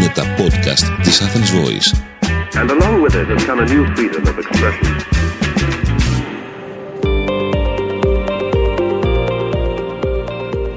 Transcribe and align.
είναι 0.00 0.12
τα 0.14 0.22
podcast 0.38 1.02
της 1.02 1.22
Athens 1.22 1.50
Voice. 1.60 1.88
And 2.60 2.70
along 2.70 2.96
with 3.04 3.14
it 3.14 3.26
has 3.32 3.44
come 3.48 3.60
a 3.60 3.66
new 3.74 3.84
freedom 3.94 4.22
of 4.30 4.36
expression. 4.42 4.86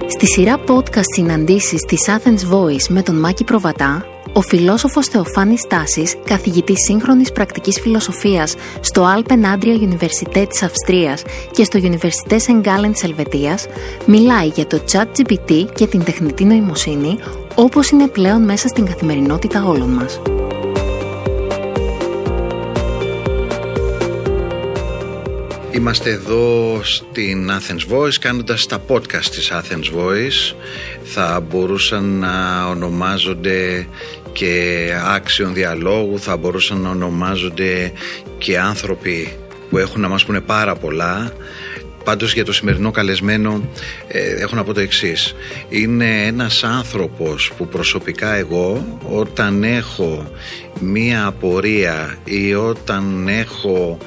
Στη 0.08 0.26
σειρά 0.28 0.60
podcast 0.68 1.14
συναντήσεις 1.16 1.82
της 1.82 2.08
Athens 2.08 2.54
Voice 2.54 2.88
με 2.90 3.02
τον 3.02 3.20
Μάκη 3.20 3.44
Προβατά, 3.44 4.06
ο 4.34 4.42
φιλόσοφος 4.42 5.08
Θεοφάνης 5.08 5.60
Στάσης, 5.60 6.16
καθηγητής 6.26 6.78
σύγχρονης 6.88 7.32
πρακτικής 7.32 7.80
φιλοσοφίας 7.80 8.56
στο 8.80 9.08
Alpen 9.16 9.58
Adria 9.58 9.90
Universität 9.90 10.46
της 10.50 10.64
Αυστρίας 10.64 11.24
και 11.52 11.64
στο 11.64 11.80
Universität 11.84 12.38
St. 12.38 12.62
Gallen 12.62 12.92
της 12.92 13.04
Ελβετίας, 13.04 13.66
μιλάει 14.06 14.48
για 14.48 14.68
το 14.68 14.82
chat 14.92 15.06
GPT 15.18 15.66
και 15.76 15.88
την 15.88 16.04
τεχνητή 16.04 16.44
νοημοσύνη, 16.44 17.18
όπως 17.56 17.90
είναι 17.90 18.08
πλέον 18.08 18.42
μέσα 18.44 18.68
στην 18.68 18.86
καθημερινότητα 18.86 19.64
όλων 19.64 19.90
μας. 19.90 20.22
Είμαστε 25.72 26.10
εδώ 26.10 26.80
στην 26.84 27.50
Athens 27.50 27.94
Voice 27.94 28.14
κάνοντας 28.20 28.66
τα 28.66 28.82
podcast 28.88 29.26
της 29.32 29.52
Athens 29.54 30.00
Voice 30.00 30.56
θα 31.04 31.44
μπορούσαν 31.50 32.04
να 32.04 32.66
ονομάζονται 32.68 33.88
και 34.34 34.88
άξιον 35.06 35.54
διαλόγου 35.54 36.20
θα 36.20 36.38
μπορούσαν 36.38 36.82
να 36.82 36.90
ονομάζονται 36.90 37.92
και 38.38 38.60
άνθρωποι 38.60 39.38
που 39.70 39.78
έχουν 39.78 40.02
να 40.02 40.08
μας 40.08 40.26
πούνε 40.26 40.42
πάρα 40.42 40.76
πολλά 40.76 41.32
Πάντως 42.04 42.34
για 42.34 42.46
το 42.46 42.54
σημερινό 42.54 42.92
καλεσμένο 42.92 43.70
ε, 44.08 44.42
έχω 44.42 44.56
να 44.56 44.64
πω 44.64 44.74
το 44.74 44.80
εξής. 44.80 45.36
Είναι 45.70 46.26
ένας 46.26 46.64
άνθρωπος 46.64 47.52
που 47.58 47.68
προσωπικά 47.68 48.36
εγώ 48.36 49.00
όταν 49.10 49.64
έχω 49.64 50.32
μία 50.80 51.26
απορία 51.26 52.18
ή 52.24 52.54
όταν 52.54 53.28
έχω 53.28 53.98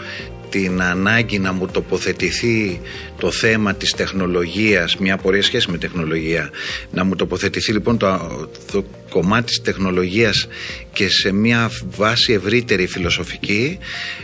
την 0.48 0.82
ανάγκη 0.82 1.38
να 1.38 1.52
μου 1.52 1.66
τοποθετηθεί 1.66 2.80
το 3.18 3.30
θέμα 3.30 3.74
της 3.74 3.90
τεχνολογίας, 3.90 4.96
μια 4.96 5.16
πορεία 5.16 5.42
σχέση 5.42 5.70
με 5.70 5.78
τεχνολογία, 5.78 6.50
να 6.90 7.04
μου 7.04 7.16
τοποθετηθεί 7.16 7.72
λοιπόν 7.72 7.98
το, 7.98 8.48
το 8.72 8.84
κομμάτι 9.10 9.44
της 9.44 9.60
τεχνολογίας 9.62 10.48
και 10.92 11.08
σε 11.08 11.32
μια 11.32 11.70
βάση 11.96 12.32
ευρύτερη 12.32 12.86
φιλοσοφική, 12.86 13.78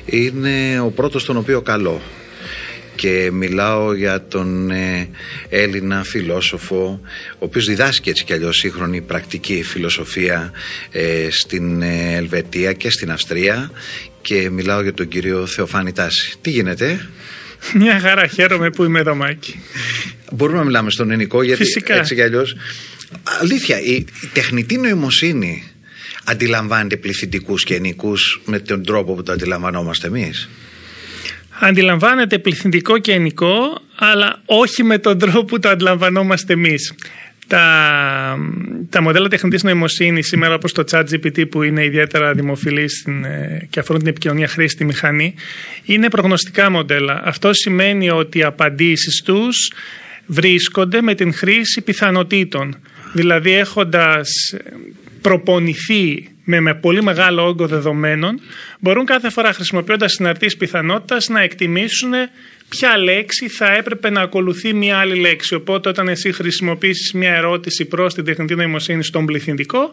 είναι 0.04 0.80
ο 0.80 0.90
πρώτος 0.90 1.24
τον 1.24 1.36
οποίο 1.36 1.60
καλώ 1.60 2.00
και 2.94 3.30
μιλάω 3.32 3.94
για 3.94 4.26
τον 4.26 4.70
ε, 4.70 5.08
Έλληνα 5.48 6.02
φιλόσοφο 6.04 7.00
ο 7.32 7.44
οποίος 7.44 7.66
διδάσκει 7.66 8.10
έτσι 8.10 8.24
κι 8.24 8.32
αλλιώς 8.32 8.56
σύγχρονη 8.56 9.00
πρακτική 9.00 9.62
φιλοσοφία 9.62 10.52
ε, 10.90 11.28
στην 11.30 11.82
ε, 11.82 12.14
Ελβετία 12.14 12.72
και 12.72 12.90
στην 12.90 13.10
Αυστρία 13.10 13.70
και 14.22 14.50
μιλάω 14.50 14.82
για 14.82 14.94
τον 14.94 15.08
κύριο 15.08 15.46
Θεοφάνη 15.46 15.92
Τάση. 15.92 16.34
Τι 16.40 16.50
γίνεται; 16.50 17.08
Μια 17.74 18.00
χαρά 18.00 18.26
χαίρομαι 18.26 18.70
που 18.70 18.84
είμαι 18.84 19.00
εδώ 19.00 19.14
Μάκη. 19.14 19.60
Μπορούμε 20.32 20.58
να 20.58 20.64
μιλάμε 20.64 20.90
στον 20.90 21.10
ελληνικό 21.10 21.42
γιατί 21.42 21.64
Φυσικά. 21.64 21.94
έτσι 21.94 22.14
κι 22.14 22.22
αλλιώς 22.22 22.56
Αλήθεια, 23.40 23.80
η, 23.80 23.92
η 23.94 24.06
τεχνητή 24.32 24.78
νοημοσύνη 24.78 25.64
αντιλαμβάνεται 26.24 26.96
πληθυντικούς 26.96 27.64
και 27.64 27.74
ενικούς 27.74 28.40
με 28.44 28.58
τον 28.58 28.84
τρόπο 28.84 29.14
που 29.14 29.22
το 29.22 29.32
αντιλαμβανόμαστε 29.32 30.06
εμείς; 30.06 30.48
Αντιλαμβάνεται 31.62 32.38
πληθυντικό 32.38 32.98
και 32.98 33.12
ενικό, 33.12 33.80
αλλά 33.96 34.42
όχι 34.44 34.82
με 34.82 34.98
τον 34.98 35.18
τρόπο 35.18 35.44
που 35.44 35.58
το 35.58 35.68
αντιλαμβανόμαστε 35.68 36.52
εμείς. 36.52 36.94
Τα, 37.46 38.38
τα 38.90 39.02
μοντέλα 39.02 39.28
τεχνητής 39.28 39.62
νοημοσύνης 39.62 40.26
σήμερα 40.26 40.54
όπως 40.54 40.72
το 40.72 40.84
ChatGPT 40.90 41.48
που 41.50 41.62
είναι 41.62 41.84
ιδιαίτερα 41.84 42.32
δημοφιλή 42.32 42.88
στην, 42.88 43.24
ε, 43.24 43.66
και 43.70 43.80
αφορούν 43.80 44.00
την 44.02 44.10
επικοινωνία 44.10 44.48
χρήση 44.48 44.74
στη 44.74 44.84
μηχανή 44.84 45.34
είναι 45.84 46.08
προγνωστικά 46.08 46.70
μοντέλα. 46.70 47.20
Αυτό 47.24 47.52
σημαίνει 47.52 48.10
ότι 48.10 48.38
οι 48.38 48.42
απαντήσεις 48.42 49.22
τους 49.24 49.72
βρίσκονται 50.26 51.02
με 51.02 51.14
την 51.14 51.34
χρήση 51.34 51.80
πιθανότητων. 51.80 52.76
Δηλαδή 53.12 53.52
έχοντας 53.52 54.28
προπονηθεί 55.20 56.31
με, 56.44 56.60
με 56.60 56.74
πολύ 56.74 57.02
μεγάλο 57.02 57.46
όγκο 57.46 57.66
δεδομένων 57.66 58.40
μπορούν 58.80 59.04
κάθε 59.04 59.30
φορά 59.30 59.52
χρησιμοποιώντας 59.52 60.12
συναρτήσεις 60.12 60.56
πιθανότητας 60.56 61.28
να 61.28 61.40
εκτιμήσουν 61.40 62.12
ποια 62.68 62.98
λέξη 62.98 63.48
θα 63.48 63.72
έπρεπε 63.72 64.10
να 64.10 64.20
ακολουθεί 64.20 64.72
μια 64.72 64.98
άλλη 64.98 65.20
λέξη. 65.20 65.54
Οπότε 65.54 65.88
όταν 65.88 66.08
εσύ 66.08 66.32
χρησιμοποιήσεις 66.32 67.12
μια 67.12 67.34
ερώτηση 67.34 67.84
προς 67.84 68.14
την 68.14 68.24
τεχνητή 68.24 68.54
νοημοσύνη 68.54 69.04
στον 69.04 69.26
πληθυντικό 69.26 69.90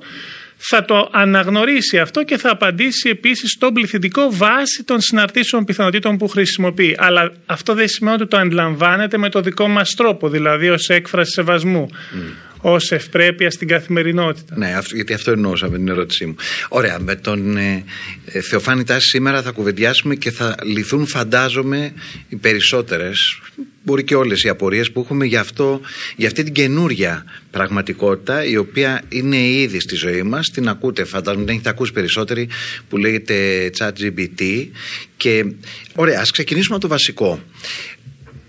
θα 0.62 0.86
το 0.86 1.10
αναγνωρίσει 1.12 2.00
αυτό 2.00 2.24
και 2.24 2.38
θα 2.38 2.52
απαντήσει 2.52 3.10
επίσης 3.10 3.52
στον 3.52 3.74
πληθυντικό 3.74 4.28
βάσει 4.31 4.84
των 4.84 5.02
συναρτήσεων 5.02 5.66
πιθανότητων 5.66 6.18
που 6.18 6.28
χρησιμοποιεί. 6.28 6.96
Αλλά 6.98 7.31
αυτό 7.46 7.74
δεν 7.74 7.88
σημαίνει 7.88 8.16
ότι 8.22 8.28
το 8.28 8.38
αντιλαμβάνεται 8.38 9.18
με 9.18 9.30
το 9.30 9.42
δικό 9.42 9.68
μας 9.68 9.90
τρόπο, 9.90 10.30
δηλαδή 10.30 10.70
ως 10.70 10.90
έκφραση 10.90 11.31
σεβασμού. 11.31 11.90
Mm 11.92 12.49
ως 12.62 12.92
ευπρέπεια 12.92 13.52
στην 13.52 13.68
καθημερινότητα. 13.68 14.58
Ναι, 14.58 14.78
γιατί 14.94 15.14
αυτό 15.14 15.31
εννοούσα 15.31 15.70
με 15.70 15.78
την 15.78 15.88
ερώτησή 15.88 16.25
μου. 16.25 16.36
Ωραία, 16.70 17.00
με 17.00 17.16
τον 17.16 17.58
ε, 17.58 17.84
ε, 18.25 18.42
Θεοφάνη 18.42 18.84
Τάση 18.84 19.08
σήμερα 19.08 19.42
θα 19.42 19.52
κουβεντιάσουμε 19.52 20.16
και 20.16 20.31
θα 20.31 20.56
λυθούν 20.64 21.08
φαντάζομαι 21.08 21.94
οι 22.30 22.36
περισσότερες, 22.36 23.40
μπορεί 23.84 24.03
και 24.03 24.16
όλες 24.16 24.44
οι 24.44 24.50
απορίες 24.50 24.92
που 24.92 25.00
έχουμε 25.00 25.25
για, 25.25 25.40
αυτό, 25.40 25.81
για 26.16 26.28
αυτή 26.28 26.44
την 26.44 26.53
καινούρια 26.53 27.25
πραγματικότητα 27.52 28.46
η 28.46 28.58
οποία 28.58 29.02
είναι 29.09 29.38
ήδη 29.38 29.80
στη 29.80 29.96
ζωή 29.96 30.24
μας. 30.24 30.50
Την 30.50 30.68
ακούτε, 30.68 31.03
φαντάζομαι, 31.03 31.44
την 31.44 31.53
έχετε 31.53 31.69
ακούσει 31.69 31.92
περισσότεροι 31.92 32.50
που 32.90 32.98
λέγεται 32.98 33.69
ChatGPT. 33.78 34.68
Και 35.18 35.46
ωραία, 35.96 36.19
ας 36.19 36.31
ξεκινήσουμε 36.31 36.75
από 36.75 36.84
το 36.84 36.90
βασικό. 36.90 37.44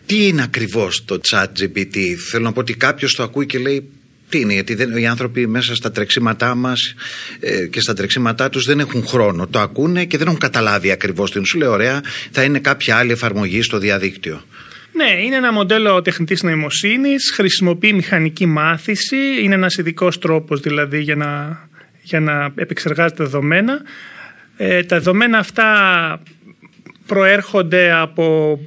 Τι 0.06 0.26
είναι 0.26 0.42
ακριβώς 0.42 1.04
το 1.04 1.20
chat 1.30 1.44
GPT 1.44 1.98
Θέλω 2.30 2.44
να 2.44 2.52
πω 2.52 2.60
ότι 2.60 2.74
κάποιος 2.74 3.14
το 3.14 3.22
ακούει 3.22 3.46
και 3.46 3.58
λέει 3.58 3.90
τι 4.30 4.40
είναι, 4.40 4.52
γιατί 4.52 4.74
δεν, 4.74 4.96
οι 4.96 5.06
άνθρωποι 5.06 5.46
μέσα 5.46 5.74
στα 5.74 5.90
τρεξίματά 5.90 6.54
μας 6.54 6.94
ε, 7.40 7.66
και 7.66 7.80
στα 7.80 7.94
τρεξίματά 7.94 8.48
τους 8.48 8.64
δεν 8.64 8.80
έχουν 8.80 9.06
χρόνο. 9.06 9.46
Το 9.46 9.60
ακούνε 9.60 10.04
και 10.04 10.18
δεν 10.18 10.26
έχουν 10.26 10.38
καταλάβει 10.38 10.90
ακριβώς 10.90 11.30
την 11.30 11.44
σου 11.44 11.58
λέει: 11.58 11.68
Ωραία, 11.68 12.00
θα 12.30 12.42
είναι 12.42 12.58
κάποια 12.58 12.96
άλλη 12.96 13.12
εφαρμογή 13.12 13.62
στο 13.62 13.78
διαδίκτυο. 13.78 14.44
Ναι, 14.92 15.22
είναι 15.24 15.36
ένα 15.36 15.52
μοντέλο 15.52 16.02
τεχνητής 16.02 16.42
νοημοσύνης. 16.42 17.32
Χρησιμοποιεί 17.34 17.92
μηχανική 17.92 18.46
μάθηση. 18.46 19.16
Είναι 19.42 19.54
ένας 19.54 19.76
ειδικός 19.76 20.18
τρόπος 20.18 20.60
δηλαδή 20.60 21.00
για 21.00 21.16
να, 21.16 21.60
για 22.02 22.20
να 22.20 22.52
επεξεργάζεται 22.54 23.24
δεδομένα. 23.24 23.82
Ε, 24.56 24.82
τα 24.82 24.96
δεδομένα 24.96 25.38
αυτά 25.38 26.22
προέρχονται 27.06 27.92
από 27.92 28.58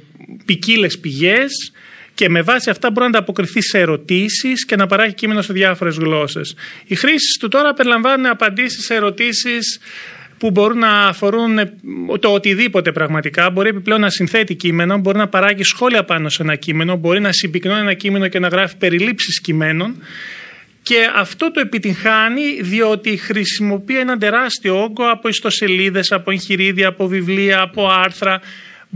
ποικίλες 0.44 0.98
πηγές 0.98 1.72
και 2.14 2.28
με 2.28 2.42
βάση 2.42 2.70
αυτά 2.70 2.90
μπορεί 2.90 3.10
να 3.10 3.18
ανταποκριθεί 3.18 3.62
σε 3.62 3.78
ερωτήσεις 3.78 4.64
και 4.64 4.76
να 4.76 4.86
παράγει 4.86 5.14
κείμενο 5.14 5.42
σε 5.42 5.52
διάφορες 5.52 5.96
γλώσσες. 5.96 6.54
Οι 6.86 6.94
χρήσει 6.94 7.38
του 7.40 7.48
τώρα 7.48 7.74
περιλαμβάνουν 7.74 8.26
απαντήσεις 8.26 8.84
σε 8.84 8.94
ερωτήσεις 8.94 9.80
που 10.38 10.50
μπορούν 10.50 10.78
να 10.78 11.06
αφορούν 11.06 11.58
το 12.20 12.28
οτιδήποτε 12.32 12.92
πραγματικά. 12.92 13.50
Μπορεί 13.50 13.68
επιπλέον 13.68 14.00
να 14.00 14.10
συνθέτει 14.10 14.54
κείμενο, 14.54 14.98
μπορεί 14.98 15.18
να 15.18 15.28
παράγει 15.28 15.62
σχόλια 15.62 16.04
πάνω 16.04 16.28
σε 16.28 16.42
ένα 16.42 16.56
κείμενο, 16.56 16.96
μπορεί 16.96 17.20
να 17.20 17.32
συμπυκνώνει 17.32 17.80
ένα 17.80 17.94
κείμενο 17.94 18.28
και 18.28 18.38
να 18.38 18.48
γράφει 18.48 18.76
περιλήψεις 18.76 19.40
κειμένων. 19.40 19.96
Και 20.82 21.10
αυτό 21.14 21.50
το 21.50 21.60
επιτυγχάνει 21.60 22.60
διότι 22.60 23.16
χρησιμοποιεί 23.16 23.98
ένα 23.98 24.18
τεράστιο 24.18 24.82
όγκο 24.82 25.10
από 25.10 25.28
ιστοσελίδες, 25.28 26.12
από 26.12 26.30
εγχειρίδια, 26.30 26.88
από 26.88 27.06
βιβλία, 27.06 27.60
από 27.60 27.88
άρθρα 27.88 28.40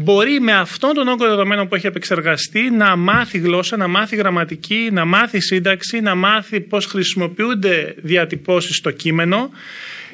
μπορεί 0.01 0.41
με 0.41 0.53
αυτόν 0.53 0.95
τον 0.95 1.09
όγκο 1.09 1.27
δεδομένων 1.29 1.69
που 1.69 1.75
έχει 1.75 1.87
επεξεργαστεί 1.87 2.71
να 2.71 2.97
μάθει 2.97 3.39
γλώσσα, 3.39 3.77
να 3.77 3.89
μάθει 3.89 4.17
γραμματική, 4.17 4.89
να 4.93 5.05
μάθει 5.05 5.41
σύνταξη, 5.41 6.01
να 6.01 6.15
μάθει 6.15 6.61
πώς 6.61 6.87
χρησιμοποιούνται 6.87 7.95
διατυπώσεις 7.97 8.77
στο 8.77 8.91
κείμενο 8.91 9.51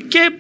και 0.09 0.33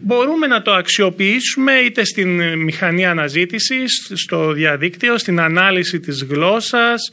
μπορούμε 0.00 0.46
να 0.46 0.62
το 0.62 0.72
αξιοποιήσουμε 0.72 1.72
είτε 1.72 2.04
στην 2.04 2.58
μηχανή 2.58 3.06
αναζήτησης, 3.06 4.12
στο 4.14 4.52
διαδίκτυο, 4.52 5.18
στην 5.18 5.40
ανάλυση 5.40 6.00
της 6.00 6.22
γλώσσας 6.22 7.10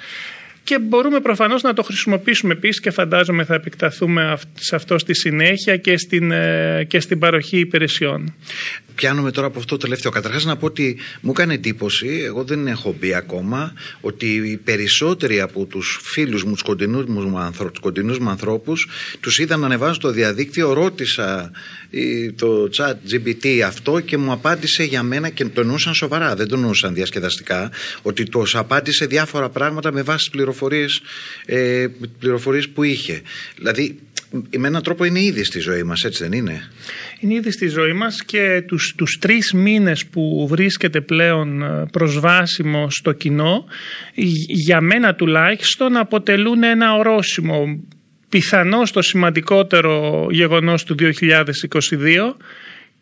και 0.63 0.80
μπορούμε 0.80 1.19
προφανώς 1.19 1.62
να 1.62 1.74
το 1.74 1.83
χρησιμοποιήσουμε 1.83 2.54
επίσης 2.54 2.80
και 2.80 2.92
φαντάζομαι 2.92 3.44
θα 3.44 3.54
επεκταθούμε 3.54 4.38
σε 4.54 4.75
αυτό 4.75 4.98
στη 4.98 5.15
συνέχεια 5.15 5.77
και 5.77 5.98
στην, 5.98 6.31
ε, 6.31 6.83
και 6.88 7.00
στην 7.00 7.19
παροχή 7.19 7.60
υπηρεσιών 7.60 8.33
πιάνομαι 8.95 9.31
τώρα 9.31 9.48
από 9.48 9.60
αυτό 9.60 9.75
το 9.75 9.81
τελευταίο. 9.81 10.12
Καταρχάς 10.12 10.45
να 10.45 10.57
πω 10.57 10.65
ότι 10.65 10.98
μου 11.21 11.31
έκανε 11.31 11.54
εντύπωση, 11.54 12.21
εγώ 12.25 12.44
δεν 12.44 12.68
έχω 12.68 12.95
μπει 13.00 13.13
ακόμα, 13.13 13.74
ότι 14.01 14.25
οι 14.36 14.57
περισσότεροι 14.57 15.42
από 15.42 15.65
τους 15.65 16.00
φίλους 16.04 16.44
μου, 16.44 16.51
τους 16.51 16.62
κοντινούς 16.62 17.06
μου, 17.06 17.38
άνθρω, 17.38 17.71
μου 18.19 18.30
ανθρώπους, 18.30 18.88
τους 19.19 19.39
είδα 19.39 19.57
να 19.57 19.65
ανεβάζουν 19.65 19.95
στο 19.95 20.12
διαδίκτυο. 20.12 20.74
Ρώτησα 20.74 21.51
το 22.36 22.69
chat 22.77 22.94
GPT 23.12 23.60
αυτό 23.60 24.00
και 24.00 24.18
μου 24.18 24.31
απάντησε 24.31 24.83
για 24.83 25.04
μένα 25.04 25.30
και 25.30 25.45
το 25.45 25.62
εννοούσαν 25.62 25.94
σοβαρά, 25.94 26.36
δεν 26.36 26.48
το 26.48 26.56
εννοούσαν 26.56 26.94
διασκεδαστικά, 26.94 27.71
ότι 28.01 28.24
το 28.24 28.44
απάντησε 28.54 29.06
διάφορα 29.06 29.50
πράγματα 29.50 29.92
με 29.92 30.01
βάση 30.01 30.18
τις 30.18 30.30
πληροφορίες 32.20 32.66
ε, 32.66 32.70
που 32.74 32.84
είχε. 32.84 33.22
Δηλαδή, 33.56 34.00
με 34.58 34.68
έναν 34.68 34.84
τρόπο 34.84 35.04
είναι 35.04 35.20
ήδη 35.20 35.44
στη 35.44 35.60
ζωή 35.60 35.84
μας, 35.84 36.04
έτσι 36.04 36.24
δεν 36.24 36.32
είναι; 36.32 36.62
Είναι 37.20 37.34
ήδη 37.34 37.52
στη 37.52 37.68
ζωή 37.68 37.94
μας 37.94 38.24
και 38.24 38.64
τους, 38.68 38.94
τους 38.98 39.18
τρεις 39.22 39.54
μήνες 39.54 40.06
που 40.06 40.48
βρίσκεται 40.50 41.02
πλέον 41.02 41.62
ε, 41.62 41.86
προσβάσιμο 41.92 42.90
στο 42.90 43.12
κοινό 43.12 43.66
για 44.48 44.82
μένα 44.82 45.16
τουλάχιστον 45.16 45.98
αποτελούν 45.98 46.64
ένα 46.64 46.96
ορόσημο 46.96 47.84
πιθανώς 48.30 48.92
το 48.92 49.02
σημαντικότερο 49.02 50.28
γεγονός 50.32 50.84
του 50.84 50.96
2022 51.00 51.12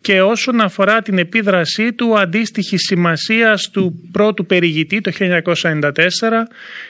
και 0.02 0.22
όσον 0.22 0.62
αφορά 0.62 1.02
την 1.02 1.18
επίδρασή 1.18 1.94
του 1.94 2.20
αντίστοιχη 2.20 2.78
σημασία 2.78 3.60
του 3.72 4.10
πρώτου 4.12 4.46
περιηγητή 4.46 5.02
το 5.02 5.12
1994 5.20 5.92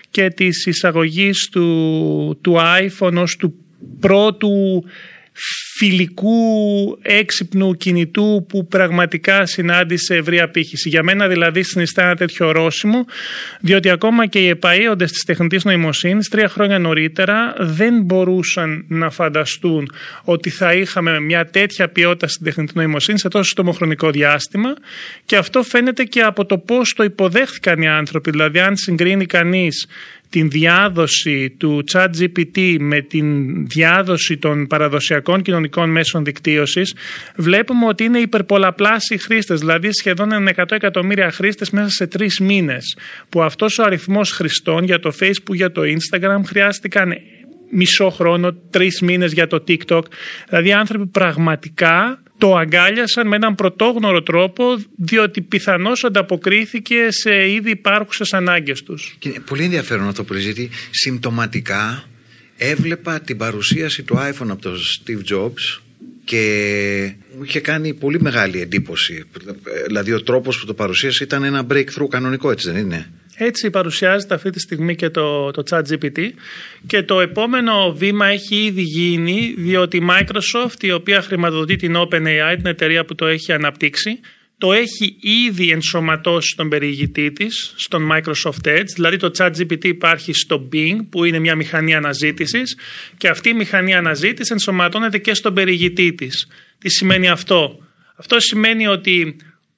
και 0.09 0.29
της 0.29 0.65
εισαγωγής 0.65 1.49
του, 1.51 2.39
του 2.41 2.57
iPhone 2.79 3.15
ως 3.15 3.35
του 3.35 3.53
πρώτου 3.99 4.83
φιλικού 5.81 6.97
έξυπνου 7.01 7.73
κινητού 7.73 8.45
που 8.49 8.67
πραγματικά 8.67 9.45
συνάντησε 9.45 10.15
ευρία 10.15 10.49
πύχηση. 10.49 10.89
Για 10.89 11.03
μένα 11.03 11.27
δηλαδή 11.27 11.63
συνιστά 11.63 12.03
ένα 12.03 12.15
τέτοιο 12.15 12.47
ορόσημο, 12.47 13.05
διότι 13.59 13.89
ακόμα 13.89 14.25
και 14.25 14.39
οι 14.39 14.57
επαΐοντες 14.59 15.09
της 15.11 15.23
τεχνητής 15.25 15.63
νοημοσύνης 15.63 16.29
τρία 16.29 16.49
χρόνια 16.49 16.79
νωρίτερα 16.79 17.55
δεν 17.59 18.01
μπορούσαν 18.01 18.85
να 18.87 19.09
φανταστούν 19.09 19.91
ότι 20.23 20.49
θα 20.49 20.73
είχαμε 20.73 21.19
μια 21.19 21.45
τέτοια 21.45 21.89
ποιότητα 21.89 22.27
στην 22.27 22.45
τεχνητή 22.45 22.71
νοημοσύνη 22.75 23.19
σε 23.19 23.27
τόσο 23.27 23.49
στομοχρονικό 23.49 24.11
διάστημα 24.11 24.73
και 25.25 25.35
αυτό 25.35 25.63
φαίνεται 25.63 26.03
και 26.03 26.21
από 26.21 26.45
το 26.45 26.57
πώς 26.57 26.93
το 26.93 27.03
υποδέχθηκαν 27.03 27.81
οι 27.81 27.87
άνθρωποι. 27.87 28.31
Δηλαδή 28.31 28.59
αν 28.59 28.77
συγκρίνει 28.77 29.25
κανείς 29.25 29.87
την 30.31 30.49
διάδοση 30.49 31.55
του 31.57 31.83
chat 31.91 32.07
GPT 32.19 32.77
με 32.79 33.01
την 33.01 33.55
διάδοση 33.67 34.37
των 34.37 34.67
παραδοσιακών 34.67 35.41
κοινωνικών 35.41 35.89
μέσων 35.89 36.23
δικτύωσης 36.23 36.93
βλέπουμε 37.35 37.85
ότι 37.85 38.03
είναι 38.03 38.19
υπερπολαπλάσιοι 38.19 39.17
χρήστες, 39.17 39.59
δηλαδή 39.59 39.89
σχεδόν 39.91 40.29
100 40.55 40.71
εκατομμύρια 40.71 41.31
χρήστες 41.31 41.69
μέσα 41.69 41.89
σε 41.89 42.07
τρεις 42.07 42.39
μήνες 42.39 42.97
που 43.29 43.41
αυτός 43.41 43.77
ο 43.77 43.83
αριθμός 43.83 44.31
χρηστών 44.31 44.83
για 44.83 44.99
το 44.99 45.13
Facebook, 45.19 45.53
για 45.53 45.71
το 45.71 45.81
Instagram 45.81 46.41
χρειάστηκαν 46.45 47.13
μισό 47.71 48.09
χρόνο, 48.09 48.53
τρεις 48.53 49.01
μήνες 49.01 49.33
για 49.33 49.47
το 49.47 49.63
TikTok. 49.67 50.01
Δηλαδή 50.49 50.73
άνθρωποι 50.73 51.07
πραγματικά 51.07 52.20
το 52.41 52.55
αγκάλιασαν 52.55 53.27
με 53.27 53.35
έναν 53.35 53.55
πρωτόγνωρο 53.55 54.23
τρόπο 54.23 54.63
διότι 54.95 55.41
πιθανώς 55.41 56.03
ανταποκρίθηκε 56.03 57.07
σε 57.09 57.51
ήδη 57.51 57.69
υπάρχουσες 57.69 58.33
ανάγκες 58.33 58.83
τους. 58.83 59.15
Και 59.19 59.41
πολύ 59.45 59.63
ενδιαφέρον 59.63 60.07
αυτό 60.07 60.23
που 60.23 60.33
γιατί 60.33 60.69
συμπτωματικά 60.91 62.03
έβλεπα 62.57 63.19
την 63.19 63.37
παρουσίαση 63.37 64.03
του 64.03 64.15
iPhone 64.15 64.49
από 64.49 64.61
τον 64.61 64.75
Steve 64.75 65.33
Jobs 65.33 65.81
και 66.23 67.13
μου 67.37 67.43
είχε 67.43 67.59
κάνει 67.59 67.93
πολύ 67.93 68.21
μεγάλη 68.21 68.61
εντύπωση. 68.61 69.23
Δηλαδή 69.85 70.13
ο 70.13 70.23
τρόπος 70.23 70.59
που 70.59 70.65
το 70.65 70.73
παρουσίασε 70.73 71.23
ήταν 71.23 71.43
ένα 71.43 71.67
breakthrough 71.71 72.07
κανονικό 72.09 72.51
έτσι 72.51 72.71
δεν 72.71 72.81
είναι; 72.81 73.11
Έτσι 73.43 73.69
παρουσιάζεται 73.69 74.33
αυτή 74.33 74.49
τη 74.49 74.59
στιγμή 74.59 74.95
και 74.95 75.09
το, 75.09 75.51
το 75.51 75.63
chat 75.69 75.81
GPT 75.89 76.29
και 76.87 77.03
το 77.03 77.19
επόμενο 77.19 77.93
βήμα 77.93 78.27
έχει 78.27 78.55
ήδη 78.55 78.81
γίνει 78.81 79.53
διότι 79.57 79.97
η 79.97 80.07
Microsoft 80.09 80.83
η 80.83 80.91
οποία 80.91 81.21
χρηματοδοτεί 81.21 81.75
την 81.75 81.95
OpenAI, 81.97 82.53
την 82.55 82.65
εταιρεία 82.65 83.05
που 83.05 83.15
το 83.15 83.27
έχει 83.27 83.51
αναπτύξει 83.51 84.19
το 84.57 84.73
έχει 84.73 85.17
ήδη 85.47 85.69
ενσωματώσει 85.69 86.47
στον 86.47 86.69
περιηγητή 86.69 87.31
της, 87.31 87.73
στον 87.75 88.09
Microsoft 88.11 88.67
Edge, 88.67 88.87
δηλαδή 88.95 89.17
το 89.17 89.31
chat 89.37 89.51
GPT 89.57 89.85
υπάρχει 89.85 90.33
στο 90.33 90.69
Bing 90.73 90.97
που 91.09 91.23
είναι 91.23 91.39
μια 91.39 91.55
μηχανή 91.55 91.93
αναζήτησης 91.93 92.77
και 93.17 93.27
αυτή 93.27 93.49
η 93.49 93.53
μηχανή 93.53 93.93
αναζήτησης 93.93 94.51
ενσωματώνεται 94.51 95.17
και 95.17 95.33
στον 95.33 95.53
περιηγητή 95.53 96.13
της. 96.13 96.47
Τι 96.77 96.89
σημαίνει 96.89 97.29
αυτό; 97.29 97.77
Αυτό 98.15 98.39
σημαίνει 98.39 98.87
ότι 98.87 99.35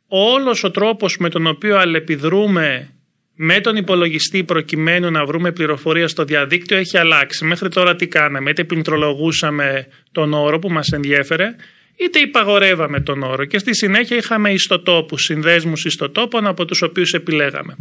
όλος 0.07 0.63
ο 0.63 0.71
τρόπος 0.71 1.17
με 1.17 1.29
τον 1.29 1.47
οποίο 1.47 1.77
αλληλεπιδρούμε 1.77 2.92
με 3.35 3.59
τον 3.59 3.75
υπολογιστή 3.75 4.43
προκειμένου 4.43 5.11
να 5.11 5.25
βρούμε 5.25 5.51
πληροφορία 5.51 6.07
στο 6.07 6.23
διαδίκτυο 6.23 6.77
έχει 6.77 6.97
αλλάξει. 6.97 7.45
Μέχρι 7.45 7.69
τώρα 7.69 7.95
τι 7.95 8.07
κάναμε, 8.07 8.49
είτε 8.49 8.63
πληκτρολογούσαμε 8.63 9.87
τον 10.11 10.33
όρο 10.33 10.59
που 10.59 10.69
μας 10.69 10.87
ενδιέφερε, 10.91 11.55
είτε 11.95 12.19
υπαγορεύαμε 12.19 12.99
τον 13.01 13.23
όρο 13.23 13.45
και 13.45 13.57
στη 13.57 13.75
συνέχεια 13.75 14.17
είχαμε 14.17 14.51
ιστοτόπους, 14.51 15.21
συνδέσμους 15.21 15.85
ιστοτόπων 15.85 16.47
από 16.47 16.65
τους 16.65 16.81
οποίους 16.81 17.13
επιλέγαμε. 17.13 17.77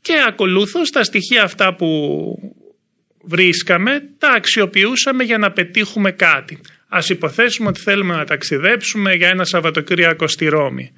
Και 0.00 0.14
ακολούθως 0.28 0.90
τα 0.90 1.04
στοιχεία 1.04 1.42
αυτά 1.42 1.74
που 1.74 1.88
βρίσκαμε 3.24 4.02
τα 4.18 4.28
αξιοποιούσαμε 4.28 5.24
για 5.24 5.38
να 5.38 5.50
πετύχουμε 5.50 6.10
κάτι. 6.10 6.60
Ας 6.88 7.08
υποθέσουμε 7.08 7.68
ότι 7.68 7.80
θέλουμε 7.80 8.14
να 8.14 8.24
ταξιδέψουμε 8.24 9.14
για 9.14 9.28
ένα 9.28 9.44
Σαββατοκύριακο 9.44 10.26
στη 10.26 10.46
Ρώμη. 10.46 10.92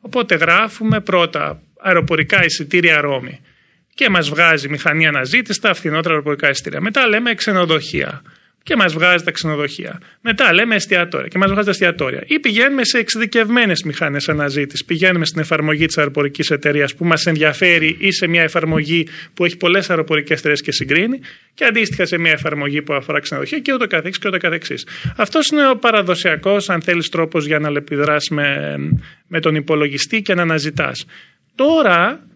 Οπότε 0.00 0.34
γράφουμε 0.34 1.00
πρώτα 1.00 1.62
αεροπορικά 1.82 2.44
εισιτήρια 2.44 3.00
Ρώμη 3.00 3.40
και 3.94 4.08
μας 4.08 4.28
βγάζει 4.28 4.68
μηχανή 4.68 5.06
αναζήτηση 5.06 5.60
τα 5.60 5.74
φθηνότερα 5.74 6.10
αεροπορικά 6.10 6.50
εισιτήρια. 6.50 6.80
Μετά 6.80 7.06
λέμε 7.06 7.34
ξενοδοχεία 7.34 8.22
και 8.62 8.76
μας 8.76 8.92
βγάζει 8.92 9.24
τα 9.24 9.30
ξενοδοχεία. 9.30 10.00
Μετά 10.20 10.52
λέμε 10.52 10.74
εστιατόρια 10.74 11.28
και 11.28 11.38
μας 11.38 11.50
βγάζει 11.50 11.64
τα 11.64 11.70
εστιατόρια. 11.70 12.22
Ή 12.26 12.38
πηγαίνουμε 12.38 12.84
σε 12.84 12.98
εξειδικευμένες 12.98 13.82
μηχανές 13.82 14.28
αναζήτησης. 14.28 14.84
Πηγαίνουμε 14.84 15.24
στην 15.24 15.40
εφαρμογή 15.40 15.86
της 15.86 15.98
αεροπορικής 15.98 16.50
εταιρείας 16.50 16.94
που 16.94 17.04
μας 17.04 17.26
ενδιαφέρει 17.26 17.96
ή 17.98 18.12
σε 18.12 18.26
μια 18.26 18.42
εφαρμογή 18.42 19.08
που 19.34 19.44
έχει 19.44 19.56
πολλές 19.56 19.90
αεροπορικές 19.90 20.38
εταιρείες 20.38 20.62
και 20.62 20.72
συγκρίνει 20.72 21.20
και 21.54 21.64
αντίστοιχα 21.64 22.06
σε 22.06 22.18
μια 22.18 22.32
εφαρμογή 22.32 22.82
που 22.82 22.94
αφορά 22.94 23.20
ξενοδοχεία 23.20 23.58
και 23.58 23.72
ούτω 23.72 23.86
καθεξής 23.86 24.18
και 24.18 24.28
ούτω 24.28 24.38
καθεξής. 24.38 24.86
Αυτός 25.16 25.48
είναι 25.48 25.68
ο 25.68 25.76
παραδοσιακός, 25.76 26.70
αν 26.70 26.82
θέλεις, 26.82 27.08
τρόπος 27.08 27.46
για 27.46 27.58
να 27.58 27.70
λεπιδράσει 27.70 28.34
με, 28.34 28.76
με 29.26 29.40
τον 29.40 29.54
υπολογιστή 29.54 30.22
και 30.22 30.34
να 30.34 30.42
αναζητάς. 30.42 31.06
Τώρα 31.66 32.26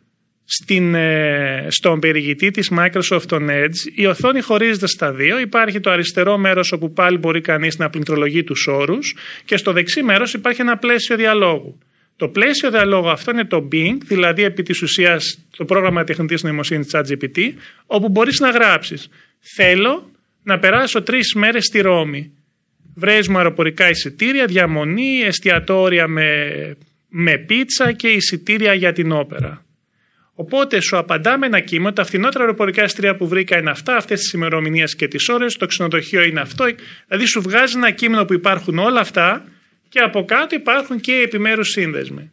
στην, 0.44 0.94
ε, 0.94 1.66
στον 1.68 2.00
περιηγητή 2.00 2.50
της 2.50 2.72
Microsoft 2.78 3.28
on 3.28 3.50
Edge 3.50 3.74
η 3.94 4.06
οθόνη 4.06 4.40
χωρίζεται 4.40 4.86
στα 4.86 5.12
δύο. 5.12 5.38
Υπάρχει 5.38 5.80
το 5.80 5.90
αριστερό 5.90 6.38
μέρος 6.38 6.72
όπου 6.72 6.92
πάλι 6.92 7.18
μπορεί 7.18 7.40
κανείς 7.40 7.78
να 7.78 7.90
πληκτρολογεί 7.90 8.44
τους 8.44 8.66
όρους 8.66 9.16
και 9.44 9.56
στο 9.56 9.72
δεξί 9.72 10.02
μέρος 10.02 10.34
υπάρχει 10.34 10.60
ένα 10.60 10.76
πλαίσιο 10.76 11.16
διαλόγου. 11.16 11.78
Το 12.16 12.28
πλαίσιο 12.28 12.70
διαλόγου 12.70 13.08
αυτό 13.08 13.30
είναι 13.30 13.44
το 13.44 13.68
Bing, 13.72 13.96
δηλαδή 14.04 14.42
επί 14.42 14.62
της 14.62 14.82
ουσίας 14.82 15.38
το 15.56 15.64
πρόγραμμα 15.64 16.04
τεχνητής 16.04 16.42
νοημοσύνης 16.42 16.86
ChatGPT, 16.92 17.52
όπου 17.86 18.08
μπορείς 18.08 18.40
να 18.40 18.50
γράψεις 18.50 19.08
«Θέλω 19.56 20.10
να 20.42 20.58
περάσω 20.58 21.02
τρεις 21.02 21.34
μέρες 21.34 21.64
στη 21.64 21.80
Ρώμη. 21.80 22.32
Βρες 22.94 23.28
μου 23.28 23.36
αεροπορικά 23.36 23.90
εισιτήρια, 23.90 24.46
διαμονή, 24.46 25.22
εστιατόρια 25.26 26.08
με, 26.08 26.26
με 27.16 27.38
πίτσα 27.38 27.92
και 27.92 28.08
εισιτήρια 28.08 28.74
για 28.74 28.92
την 28.92 29.12
όπερα». 29.12 29.64
Οπότε 30.34 30.80
σου 30.80 30.96
απαντά 30.96 31.38
με 31.38 31.46
ένα 31.46 31.60
κείμενο, 31.60 31.92
τα 31.92 32.04
φθηνότερα 32.04 32.44
αεροπορικά 32.44 32.82
εστία 32.82 33.16
που 33.16 33.28
βρήκα 33.28 33.58
είναι 33.58 33.70
αυτά, 33.70 33.96
αυτές 33.96 34.20
τις 34.20 34.32
ημερομηνίες 34.32 34.96
και 34.96 35.08
τις 35.08 35.28
ώρες, 35.28 35.56
το 35.56 35.66
ξενοδοχείο 35.66 36.22
είναι 36.22 36.40
αυτό. 36.40 36.64
Δηλαδή 37.08 37.26
σου 37.26 37.42
βγάζει 37.42 37.76
ένα 37.76 37.90
κείμενο 37.90 38.24
που 38.24 38.32
υπάρχουν 38.32 38.78
όλα 38.78 39.00
αυτά 39.00 39.44
και 39.88 39.98
από 39.98 40.24
κάτω 40.24 40.54
υπάρχουν 40.54 41.00
και 41.00 41.12
οι 41.12 41.22
επιμέρους 41.22 41.68
σύνδεσμοι. 41.68 42.30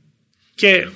Και 0.55 0.87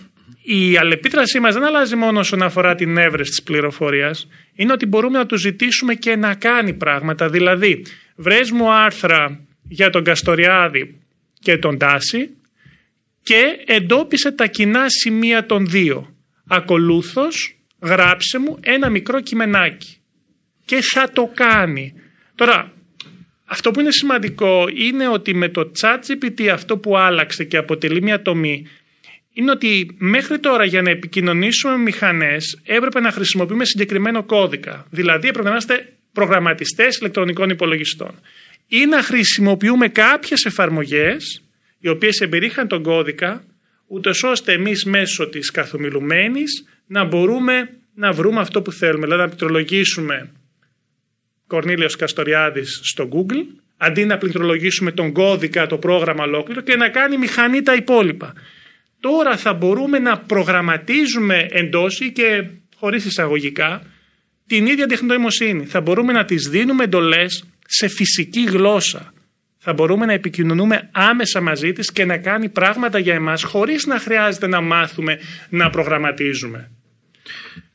η 0.41 0.77
αλληλεπίδρασή 0.77 1.39
μας 1.39 1.53
δεν 1.53 1.63
αλλάζει 1.63 1.95
μόνο 1.95 2.19
όσον 2.19 2.41
αφορά 2.41 2.75
την 2.75 2.97
έβρεση 2.97 3.29
της 3.29 3.43
πληροφορίας, 3.43 4.27
είναι 4.55 4.71
ότι 4.71 4.85
μπορούμε 4.85 5.17
να 5.17 5.25
του 5.25 5.37
ζητήσουμε 5.37 5.93
και 5.93 6.15
να 6.15 6.35
κάνει 6.35 6.73
πράγματα. 6.73 7.29
Δηλαδή, 7.29 7.85
βρες 8.15 8.51
μου 8.51 8.71
άρθρα 8.71 9.39
για 9.67 9.89
τον 9.89 10.03
Καστοριάδη 10.03 11.01
και 11.39 11.57
τον 11.57 11.77
Τάση 11.77 12.29
και 13.25 13.63
εντόπισε 13.65 14.31
τα 14.31 14.47
κοινά 14.47 14.85
σημεία 14.87 15.45
των 15.45 15.67
δύο 15.67 16.15
ακολούθως 16.47 17.57
γράψε 17.81 18.37
μου 18.37 18.59
ένα 18.61 18.89
μικρό 18.89 19.21
κειμενάκι 19.21 19.97
και 20.65 20.81
θα 20.81 21.09
το 21.13 21.31
κάνει. 21.33 21.93
Τώρα, 22.35 22.73
αυτό 23.45 23.71
που 23.71 23.79
είναι 23.79 23.91
σημαντικό 23.91 24.65
είναι 24.75 25.07
ότι 25.07 25.33
με 25.33 25.49
το 25.49 25.71
chat 25.81 25.97
GPT 26.07 26.47
αυτό 26.47 26.77
που 26.77 26.97
άλλαξε 26.97 27.43
και 27.43 27.57
αποτελεί 27.57 28.01
μια 28.01 28.21
τομή 28.21 28.67
είναι 29.33 29.51
ότι 29.51 29.95
μέχρι 29.97 30.39
τώρα 30.39 30.65
για 30.65 30.81
να 30.81 30.89
επικοινωνήσουμε 30.89 31.75
με 31.75 31.83
μηχανές 31.83 32.61
έπρεπε 32.63 32.99
να 32.99 33.11
χρησιμοποιούμε 33.11 33.65
συγκεκριμένο 33.65 34.23
κώδικα. 34.23 34.85
Δηλαδή 34.89 35.27
έπρεπε 35.27 35.47
να 35.47 35.51
είμαστε 35.51 35.93
προγραμματιστές 36.11 36.97
ηλεκτρονικών 36.97 37.49
υπολογιστών. 37.49 38.19
Ή 38.67 38.85
να 38.85 39.01
χρησιμοποιούμε 39.01 39.87
κάποιες 39.87 40.45
εφαρμογές 40.45 41.44
οι 41.85 41.89
οποίες 41.89 42.19
εμπερίχαν 42.19 42.67
τον 42.67 42.83
κώδικα 42.83 43.43
ούτως 43.87 44.23
ώστε 44.23 44.51
εμείς 44.51 44.85
μέσω 44.85 45.29
της 45.29 45.51
καθομιλουμένης 45.51 46.65
να 46.87 47.03
μπορούμε 47.03 47.69
να 47.93 48.11
βρούμε 48.11 48.39
αυτό 48.39 48.61
που 48.61 48.71
θέλουμε. 48.71 49.03
Δηλαδή 49.03 49.21
να 49.21 49.27
πληκτρολογήσουμε 49.27 50.31
Κορνίλιος 51.47 51.95
Καστοριάδης 51.95 52.79
στο 52.83 53.09
Google, 53.11 53.43
αντί 53.77 54.05
να 54.05 54.17
πληκτρολογήσουμε 54.17 54.91
τον 54.91 55.11
κώδικα, 55.11 55.67
το 55.67 55.77
πρόγραμμα 55.77 56.23
ολόκληρο 56.23 56.61
και 56.61 56.75
να 56.75 56.89
κάνει 56.89 57.17
μηχανή 57.17 57.61
τα 57.61 57.73
υπόλοιπα. 57.73 58.33
Τώρα 58.99 59.37
θα 59.37 59.53
μπορούμε 59.53 59.99
να 59.99 60.17
προγραμματίζουμε 60.17 61.47
εντός 61.49 61.99
ή 61.99 62.11
και 62.11 62.43
χωρίς 62.75 63.05
εισαγωγικά 63.05 63.81
την 64.47 64.65
ίδια 64.65 64.87
τεχνητή 64.87 65.65
Θα 65.65 65.81
μπορούμε 65.81 66.13
να 66.13 66.25
τις 66.25 66.49
δίνουμε 66.49 66.83
εντολές 66.83 67.45
σε 67.67 67.87
φυσική 67.87 68.43
γλώσσα. 68.43 69.13
Θα 69.67 69.73
μπορούμε 69.73 70.05
να 70.05 70.13
επικοινωνούμε 70.13 70.89
άμεσα 70.91 71.41
μαζί 71.41 71.73
της 71.73 71.91
και 71.91 72.05
να 72.05 72.17
κάνει 72.17 72.49
πράγματα 72.49 72.99
για 72.99 73.13
εμάς 73.13 73.43
χωρίς 73.43 73.85
να 73.85 73.99
χρειάζεται 73.99 74.47
να 74.47 74.61
μάθουμε 74.61 75.19
να 75.49 75.69
προγραμματίζουμε. 75.69 76.71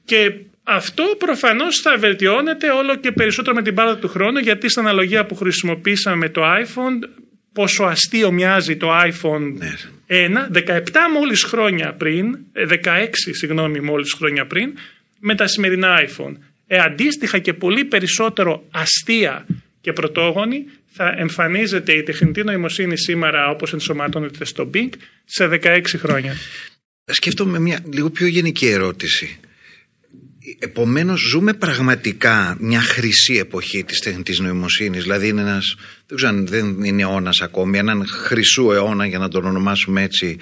Και 0.04 0.35
αυτό 0.62 1.04
προφανώς 1.18 1.80
θα 1.80 1.97
βελτιώνεται 1.99 2.70
όλο 2.70 2.97
και 2.97 3.12
περισσότερο 3.12 3.54
με 3.54 3.62
την 3.62 3.75
πάροδο 3.75 3.97
του 3.97 4.09
χρόνου 4.09 4.38
γιατί 4.38 4.68
στην 4.68 4.82
αναλογία 4.82 5.26
που 5.26 5.35
χρησιμοποίησαμε 5.35 6.16
με 6.16 6.28
το 6.28 6.42
iPhone 6.44 7.09
πόσο 7.52 7.85
αστείο 7.85 8.30
μοιάζει 8.32 8.76
το 8.76 8.88
iPhone 8.99 9.52
Ναι. 9.56 9.75
1, 10.06 10.49
17 10.52 10.80
μόλις 11.14 11.42
χρόνια 11.42 11.92
πριν, 11.92 12.38
ε, 12.52 12.64
16 12.66 13.32
συγγνώμη 13.32 13.80
μόλις 13.80 14.12
χρόνια 14.12 14.47
πριν, 14.47 14.73
με 15.18 15.35
τα 15.35 15.47
σημερινά 15.47 16.00
iPhone. 16.00 16.37
Ε, 16.66 16.78
αντίστοιχα 16.78 17.38
και 17.38 17.52
πολύ 17.52 17.85
περισσότερο 17.85 18.64
αστεία 18.70 19.47
και 19.47 19.70
πρωτόγονη 19.92 20.64
θα 20.87 21.14
εμφανίζεται 21.16 21.92
η 21.92 22.02
τεχνητή 22.02 22.42
νοημοσύνη 22.44 22.99
σήμερα 22.99 23.49
όπως 23.49 23.72
ενσωματώνεται 23.72 24.44
στο 24.44 24.70
Bing 24.75 24.88
σε 25.25 25.49
16 25.62 25.82
χρόνια. 25.96 26.37
Σκέφτομαι 27.04 27.58
μια 27.58 27.80
λίγο 27.92 28.10
πιο 28.10 28.26
γενική 28.26 28.66
ερώτηση. 28.66 29.38
Επομένως 30.58 31.20
ζούμε 31.20 31.52
πραγματικά 31.52 32.56
μια 32.60 32.80
χρυσή 32.80 33.34
εποχή 33.34 33.84
της 33.84 34.00
τεχνητής 34.00 34.38
νοημοσύνης; 34.38 35.02
Δηλαδή 35.02 35.28
είναι 35.28 35.40
ένας, 35.40 35.76
δεν 36.06 36.16
ξέρω 36.16 36.32
αν 36.32 36.46
δεν 36.46 36.84
είναι 36.84 37.02
αιώνας 37.02 37.40
ακόμη 37.40 37.78
έναν 37.78 38.06
χρυσού 38.06 38.70
αιώνα 38.70 39.06
για 39.06 39.18
να 39.18 39.28
τον 39.28 39.44
ονομάσουμε 39.44 40.02
έτσι 40.02 40.37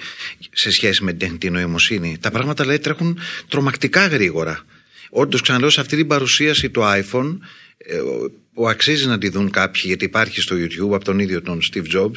σε 0.51 0.71
σχέση 0.71 1.03
με 1.03 1.11
την 1.11 1.19
τεχνητή 1.19 1.49
νοημοσύνη; 1.49 2.17
Τα 2.19 2.31
πράγματα 2.31 2.65
λέει 2.65 2.79
τρέχουν 2.79 3.19
τρομακτικά 3.47 4.07
γρήγορα 4.07 4.65
Όντως 5.09 5.41
ξαναλέω 5.41 5.69
σε 5.69 5.81
αυτή 5.81 5.95
την 5.95 6.07
παρουσίαση 6.07 6.69
του 6.69 6.81
iPhone 6.81 7.37
ε, 7.68 7.68
που 8.53 8.69
αξίζει 8.69 9.07
να 9.07 9.17
τη 9.17 9.29
δουν 9.29 9.49
κάποιοι 9.49 9.81
γιατί 9.85 10.05
υπάρχει 10.05 10.41
στο 10.41 10.55
YouTube 10.55 10.93
από 10.93 11.03
τον 11.03 11.19
ίδιο 11.19 11.41
τον 11.41 11.59
Steve 11.71 11.95
Jobs 11.97 12.15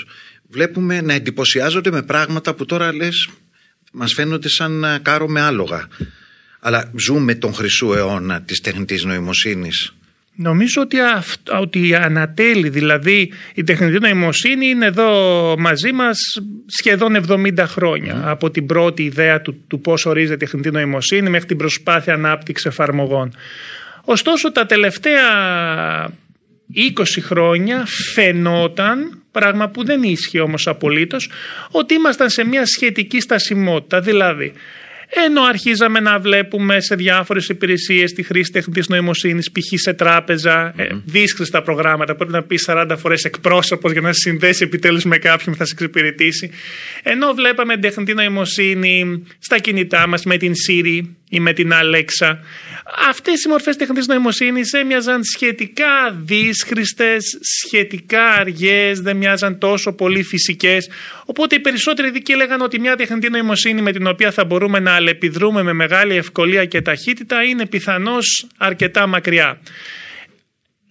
βλέπουμε 0.48 1.00
να 1.00 1.12
εντυπωσιάζονται 1.12 1.90
με 1.90 2.02
πράγματα 2.02 2.54
που 2.54 2.64
τώρα 2.64 2.94
λες 2.94 3.28
μας 3.92 4.12
φαίνονται 4.12 4.48
σαν 4.48 4.72
να 4.72 4.98
κάρο 4.98 5.28
με 5.28 5.40
άλογα 5.40 5.88
αλλά 6.60 6.90
ζούμε 6.96 7.34
τον 7.34 7.54
χρυσού 7.54 7.92
αιώνα 7.92 8.42
της 8.42 8.60
τεχνητής 8.60 9.04
νοημοσύνης. 9.04 9.94
Νομίζω 10.34 10.82
ότι, 10.82 11.00
αυ- 11.00 11.60
ότι 11.60 11.94
ανατέλει, 11.94 12.68
δηλαδή 12.68 13.32
η 13.54 13.64
τεχνητή 13.64 13.98
νοημοσύνη 13.98 14.66
είναι 14.66 14.86
εδώ 14.86 15.54
μαζί 15.58 15.92
μας 15.92 16.18
σχεδόν 16.66 17.16
70 17.16 17.64
χρόνια. 17.66 18.22
Από 18.24 18.50
την 18.50 18.66
πρώτη 18.66 19.02
ιδέα 19.02 19.40
του, 19.40 19.64
του 19.66 19.80
πώς 19.80 20.06
ορίζεται 20.06 20.34
η 20.34 20.36
τεχνητή 20.36 20.70
νοημοσύνη 20.70 21.30
μέχρι 21.30 21.46
την 21.46 21.56
προσπάθεια 21.56 22.14
ανάπτυξης 22.14 22.66
εφαρμογών. 22.66 23.32
Ωστόσο 24.04 24.52
τα 24.52 24.66
τελευταία 24.66 25.22
20 26.74 27.20
χρόνια 27.20 27.86
φαινόταν, 28.14 29.22
πράγμα 29.30 29.68
που 29.68 29.84
δεν 29.84 30.02
ίσχυε 30.02 30.40
όμως 30.40 30.66
απολύτως, 30.66 31.30
ότι 31.70 31.94
ήμασταν 31.94 32.30
σε 32.30 32.44
μια 32.44 32.66
σχετική 32.66 33.20
στασιμότητα. 33.20 34.00
Δηλαδή, 34.00 34.52
ενώ 35.14 35.42
αρχίζαμε 35.42 36.00
να 36.00 36.18
βλέπουμε 36.18 36.80
σε 36.80 36.94
διάφορες 36.94 37.48
υπηρεσίες 37.48 38.12
τη 38.12 38.22
χρήση 38.22 38.52
τεχνητής 38.52 38.88
νοημοσύνης, 38.88 39.50
π.χ. 39.50 39.80
σε 39.80 39.92
τράπεζα, 39.92 40.72
ε, 40.76 40.86
δύσκολα 41.04 41.62
προγράμματα, 41.62 42.14
πρέπει 42.14 42.32
να 42.32 42.42
πει 42.42 42.58
40 42.66 42.96
φορές 42.98 43.24
εκπρόσωπος 43.24 43.92
για 43.92 44.00
να 44.00 44.12
σε 44.12 44.20
συνδέσει 44.20 44.64
επιτέλους 44.64 45.04
με 45.04 45.18
κάποιον 45.18 45.52
που 45.54 45.58
θα 45.58 45.64
σε 45.64 45.72
εξυπηρετήσει. 45.72 46.50
Ενώ 47.02 47.32
βλέπαμε 47.32 47.72
την 47.72 47.82
τεχνητή 47.82 48.14
νοημοσύνη 48.14 49.22
στα 49.38 49.58
κινητά 49.58 50.06
μας 50.06 50.24
με 50.24 50.36
την 50.36 50.52
Siri 50.68 51.00
ή 51.28 51.40
με 51.40 51.52
την 51.52 51.72
Alexa, 51.72 52.36
αυτές 53.08 53.42
οι 53.44 53.48
μορφές 53.48 53.76
τεχνητής 53.76 54.06
νοημοσύνης 54.06 54.72
έμοιαζαν 54.72 55.20
σχετικά 55.34 56.16
δύσχριστες, 56.24 57.38
σχετικά 57.40 58.28
αργές, 58.28 59.00
δεν 59.00 59.16
μοιάζαν 59.16 59.58
τόσο 59.58 59.92
πολύ 59.92 60.22
φυσικές. 60.22 60.88
Οπότε 61.24 61.54
οι 61.54 61.60
περισσότεροι 61.60 62.08
ειδικοί 62.08 62.32
έλεγαν 62.32 62.60
ότι 62.60 62.80
μια 62.80 62.96
τεχνητή 62.96 63.30
νοημοσύνη 63.30 63.82
με 63.82 63.92
την 63.92 64.06
οποία 64.06 64.30
θα 64.30 64.44
μπορούμε 64.44 64.78
να 64.78 64.94
αλληλεπιδρούμε 65.02 65.62
με 65.62 65.72
μεγάλη 65.72 66.14
ευκολία 66.16 66.64
και 66.64 66.82
ταχύτητα 66.82 67.42
είναι 67.42 67.66
πιθανώς 67.66 68.46
αρκετά 68.56 69.06
μακριά. 69.06 69.60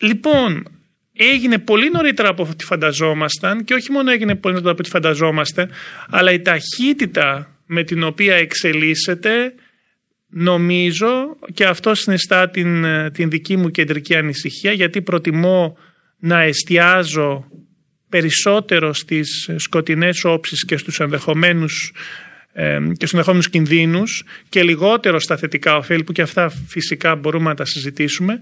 Λοιπόν, 0.01 0.67
έγινε 1.13 1.57
πολύ 1.57 1.89
νωρίτερα 1.89 2.29
από 2.29 2.47
ό,τι 2.51 2.63
φανταζόμασταν 2.63 3.63
και 3.63 3.73
όχι 3.73 3.91
μόνο 3.91 4.11
έγινε 4.11 4.35
πολύ 4.35 4.53
νωρίτερα 4.53 4.71
από 4.71 4.81
ό,τι 4.81 4.89
φανταζόμαστε, 4.89 5.69
αλλά 6.09 6.31
η 6.31 6.41
ταχύτητα 6.41 7.55
με 7.65 7.83
την 7.83 8.03
οποία 8.03 8.35
εξελίσσεται 8.35 9.53
νομίζω 10.27 11.37
και 11.53 11.65
αυτό 11.65 11.95
συνιστά 11.95 12.49
την, 12.49 12.85
την 13.13 13.29
δική 13.29 13.57
μου 13.57 13.69
κεντρική 13.69 14.15
ανησυχία 14.15 14.71
γιατί 14.71 15.01
προτιμώ 15.01 15.77
να 16.17 16.41
εστιάζω 16.41 17.45
περισσότερο 18.09 18.93
στις 18.93 19.49
σκοτεινές 19.55 20.23
όψεις 20.23 20.65
και 20.65 20.77
στους 20.77 20.99
ενδεχομένους 20.99 21.93
ε, 21.95 21.99
και 22.53 22.95
στους 22.95 23.11
ενδεχόμενους 23.11 23.49
κινδύνους 23.49 24.23
και 24.49 24.63
λιγότερο 24.63 25.19
στα 25.19 25.37
θετικά 25.37 25.75
ωφέλη 25.75 26.03
που 26.03 26.11
και 26.11 26.21
αυτά 26.21 26.49
φυσικά 26.67 27.15
μπορούμε 27.15 27.49
να 27.49 27.55
τα 27.55 27.65
συζητήσουμε 27.65 28.39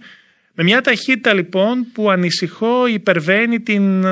με 0.54 0.64
μια 0.64 0.82
ταχύτητα 0.82 1.34
λοιπόν 1.34 1.86
που 1.94 2.10
ανησυχώ 2.10 2.88
υπερβαίνει 2.88 3.60
την, 3.60 4.06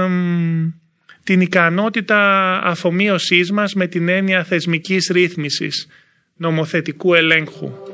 την 1.24 1.42
ικανότητα 1.42 2.52
αφομοίωσής 2.64 3.52
μας 3.52 3.74
με 3.74 3.88
την 3.88 4.08
έννοια 4.08 4.44
θεσμικής 4.44 5.10
ρύθμισης 5.14 5.88
νομοθετικού 6.36 7.14
ελέγχου. 7.14 7.87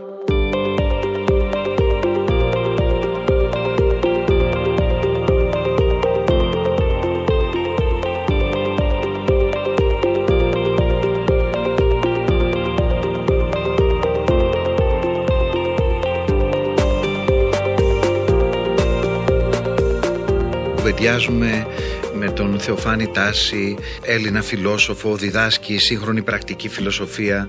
Κουβεντιάζουμε 21.04 21.68
με 22.14 22.30
τον 22.30 22.60
Θεοφάνη 22.60 23.08
Τάση, 23.08 23.76
Έλληνα 24.02 24.42
φιλόσοφο, 24.42 25.16
διδάσκει 25.16 25.78
σύγχρονη 25.78 26.22
πρακτική 26.22 26.70
φιλοσοφία 26.70 27.48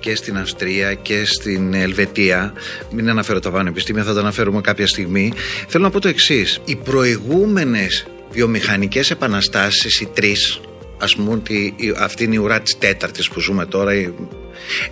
και 0.00 0.14
στην 0.14 0.38
Αυστρία 0.38 0.94
και 0.94 1.24
στην 1.24 1.74
Ελβετία. 1.74 2.52
Μην 2.90 3.10
αναφέρω 3.10 3.40
τα 3.40 3.50
πανεπιστήμια, 3.50 4.02
θα 4.02 4.14
τα 4.14 4.20
αναφέρουμε 4.20 4.60
κάποια 4.60 4.86
στιγμή. 4.86 5.32
Θέλω 5.68 5.84
να 5.84 5.90
πω 5.90 6.00
το 6.00 6.08
εξής. 6.08 6.60
Οι 6.64 6.76
προηγούμενες 6.76 8.06
βιομηχανικές 8.30 9.10
επαναστάσεις, 9.10 10.00
οι 10.00 10.06
τρεις, 10.06 10.60
ας 10.98 11.14
πούμε 11.16 11.32
ότι 11.32 11.74
αυτή 11.98 12.24
είναι 12.24 12.34
η 12.34 12.38
ουρά 12.38 12.60
της 12.60 12.78
τέταρτης 12.78 13.28
που 13.28 13.40
ζούμε 13.40 13.66
τώρα. 13.66 13.94
Οι, 13.94 14.12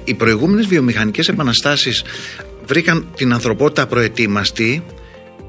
οι 0.05 0.15
προηγούμενες 0.15 0.67
βιομηχανικές 0.67 1.29
επαναστάσεις 1.29 2.05
βρήκαν 2.67 3.09
την 3.17 3.33
ανθρωπότητα 3.33 3.87
προετοίμαστη 3.87 4.83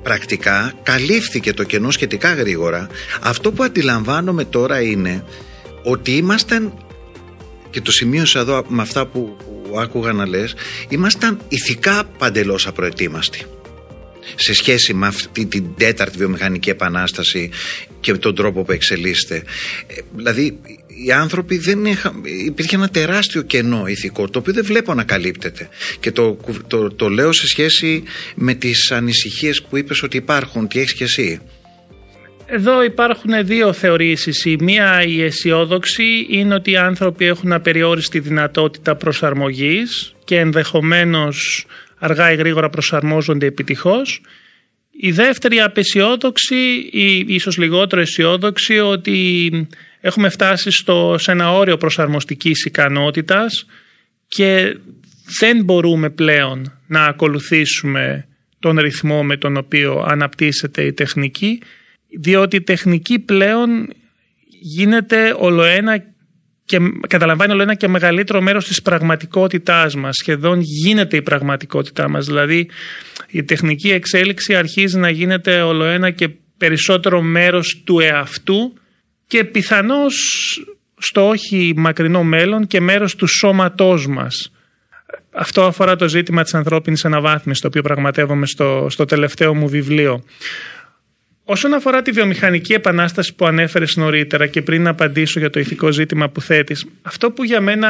πρακτικά 0.05 0.73
καλύφθηκε 0.83 1.53
το 1.53 1.63
κενό 1.63 1.91
σχετικά 1.91 2.33
γρήγορα. 2.33 2.87
Αυτό 3.21 3.51
που 3.51 3.63
αντιλαμβάνομαι 3.63 4.45
τώρα 4.45 4.81
είναι 4.81 5.23
ότι 5.83 6.11
ήμασταν 6.11 6.73
και 7.69 7.81
το 7.81 7.91
σημείωσα 7.91 8.39
εδώ 8.39 8.65
με 8.67 8.81
αυτά 8.81 9.05
που, 9.05 9.37
που 9.37 9.79
άκουγα 9.79 10.13
να 10.13 10.27
λες 10.27 10.55
ήμασταν 10.89 11.39
ηθικά 11.47 12.03
παντελώς 12.17 12.67
απροετοίμαστοι 12.67 13.45
σε 14.35 14.53
σχέση 14.53 14.93
με 14.93 15.07
αυτή 15.07 15.45
την 15.45 15.65
τέταρτη 15.77 16.17
βιομηχανική 16.17 16.69
επανάσταση 16.69 17.49
και 17.99 18.13
τον 18.13 18.35
τρόπο 18.35 18.63
που 18.63 18.71
εξελίσσεται. 18.71 19.43
Δηλαδή 20.15 20.59
οι 21.03 21.11
άνθρωποι 21.11 21.57
δεν 21.57 21.85
είχα, 21.85 22.13
υπήρχε 22.45 22.75
ένα 22.75 22.89
τεράστιο 22.89 23.41
κενό 23.41 23.87
ηθικό 23.87 24.29
το 24.29 24.39
οποίο 24.39 24.53
δεν 24.53 24.65
βλέπω 24.65 24.93
να 24.93 25.03
καλύπτεται 25.03 25.69
και 25.99 26.11
το, 26.11 26.37
το, 26.67 26.91
το 26.91 27.09
λέω 27.09 27.31
σε 27.31 27.47
σχέση 27.47 28.03
με 28.35 28.53
τις 28.53 28.91
ανησυχίες 28.91 29.61
που 29.61 29.77
είπες 29.77 30.03
ότι 30.03 30.17
υπάρχουν, 30.17 30.67
τι 30.67 30.79
έχεις 30.79 30.93
και 30.93 31.03
εσύ; 31.03 31.41
Εδώ 32.45 32.83
υπάρχουν 32.83 33.45
δύο 33.45 33.73
θεωρήσεις. 33.73 34.45
Η 34.45 34.55
μία 34.59 35.03
η 35.03 35.21
αισιόδοξη 35.21 36.25
είναι 36.29 36.53
ότι 36.53 36.71
οι 36.71 36.77
άνθρωποι 36.77 37.25
έχουν 37.25 37.53
απεριόριστη 37.53 38.19
δυνατότητα 38.19 38.95
προσαρμογής 38.95 40.15
και 40.23 40.39
ενδεχομένως 40.39 41.65
αργά 41.97 42.31
ή 42.31 42.35
γρήγορα 42.35 42.69
προσαρμόζονται 42.69 43.45
επιτυχώς. 43.45 44.21
Η 44.91 45.11
δεύτερη 45.11 45.59
απεσιόδοξη 45.61 46.55
ή 46.91 47.25
ίσως 47.27 47.57
λιγότερο 47.57 48.01
αισιόδοξη 48.01 48.79
ότι 48.79 49.49
έχουμε 50.05 50.29
φτάσει 50.29 50.71
στο, 50.71 51.15
σε 51.19 51.31
ένα 51.31 51.51
όριο 51.51 51.77
προσαρμοστικής 51.77 52.65
ικανότητας 52.65 53.65
και 54.27 54.77
δεν 55.39 55.63
μπορούμε 55.63 56.09
πλέον 56.09 56.79
να 56.87 57.03
ακολουθήσουμε 57.05 58.27
τον 58.59 58.79
ρυθμό 58.79 59.23
με 59.23 59.37
τον 59.37 59.57
οποίο 59.57 60.05
αναπτύσσεται 60.07 60.83
η 60.83 60.93
τεχνική 60.93 61.61
διότι 62.19 62.55
η 62.55 62.61
τεχνική 62.61 63.19
πλέον 63.19 63.89
γίνεται 64.61 65.35
ολοένα 65.37 66.03
και 66.65 66.77
καταλαμβάνει 67.07 67.51
όλο 67.51 67.61
ένα 67.61 67.75
και 67.75 67.87
μεγαλύτερο 67.87 68.41
μέρος 68.41 68.65
της 68.67 68.81
πραγματικότητάς 68.81 69.95
μας. 69.95 70.15
Σχεδόν 70.15 70.59
γίνεται 70.61 71.17
η 71.17 71.21
πραγματικότητά 71.21 72.09
μας. 72.09 72.25
Δηλαδή 72.25 72.69
η 73.29 73.43
τεχνική 73.43 73.91
εξέλιξη 73.91 74.55
αρχίζει 74.55 74.97
να 74.97 75.09
γίνεται 75.09 75.61
όλο 75.61 75.85
ένα 75.85 76.11
και 76.11 76.29
περισσότερο 76.57 77.21
μέρος 77.21 77.81
του 77.85 77.99
εαυτού 77.99 78.73
και 79.27 79.43
πιθανώς 79.43 80.15
στο 80.97 81.27
όχι 81.27 81.73
μακρινό 81.75 82.23
μέλλον 82.23 82.67
και 82.67 82.81
μέρος 82.81 83.15
του 83.15 83.27
σώματός 83.27 84.07
μας. 84.07 84.51
Αυτό 85.31 85.65
αφορά 85.65 85.95
το 85.95 86.07
ζήτημα 86.07 86.43
της 86.43 86.53
ανθρώπινης 86.53 87.05
αναβάθμισης, 87.05 87.61
το 87.61 87.67
οποίο 87.67 87.81
πραγματεύομαι 87.81 88.45
στο, 88.45 88.87
στο 88.89 89.05
τελευταίο 89.05 89.55
μου 89.55 89.67
βιβλίο. 89.67 90.23
Όσον 91.43 91.73
αφορά 91.73 92.01
τη 92.01 92.11
βιομηχανική 92.11 92.73
επανάσταση 92.73 93.35
που 93.35 93.45
ανέφερες 93.45 93.95
νωρίτερα 93.95 94.47
και 94.47 94.61
πριν 94.61 94.81
να 94.81 94.89
απαντήσω 94.89 95.39
για 95.39 95.49
το 95.49 95.59
ηθικό 95.59 95.91
ζήτημα 95.91 96.29
που 96.29 96.41
θέτεις, 96.41 96.85
αυτό 97.01 97.31
που 97.31 97.43
για 97.43 97.61
μένα, 97.61 97.89